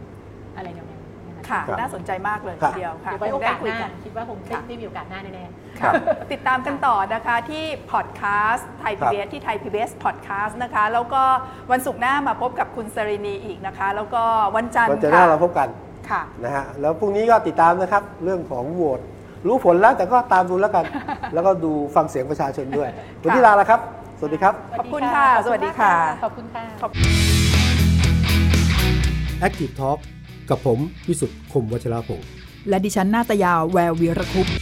[0.57, 0.97] อะไรแนวๆนี้
[1.37, 5.45] นะคะค่ะครับน่าสนใจมากเลยครัทีบเดียวค่ะเดี๋ยวไว้โอกาสคงหได้คุยน้ากันคิดว่าคงได้ค่ะได้มีโอกาสหน้าแน่
[5.79, 5.93] ครับ
[6.31, 11.23] ติดตามกันต่อนะคะที่พอดแคสต์ไทยครับ PBS ที่ไทย PBS Podcast นะคะ แล้วก็
[11.71, 14.23] วันศุกร์หน้ามาพบกับคุณสรินีอีกนะคะ แล้วก็
[14.55, 15.67] วันจันทวันร์จะหน้าค่ะเราพบกัน
[16.09, 18.99] ค่ะนะฮะแล้วพรุ่งนี้ก็ติดตามนะครับเรื่องของโหวต
[19.47, 20.85] รู้ผลแล้วแต่ก็ตามดูแล้วกัน
[21.33, 22.89] แล้วก็ดูฟังเสียงประชาชนด้วย
[23.21, 23.79] วันนี้ลาแล้วครับ
[24.23, 25.93] สวัสดีครับๆขอบคุณค่ะ สวัสดีค่ะ
[26.23, 26.63] ขอบคุณค่ะ
[29.47, 29.99] Active Talk
[30.49, 32.27] กับผมวิสุทธ์คมวัชราภงศ์
[32.69, 34.53] และดิฉันนาตยาแวววีรคุปต์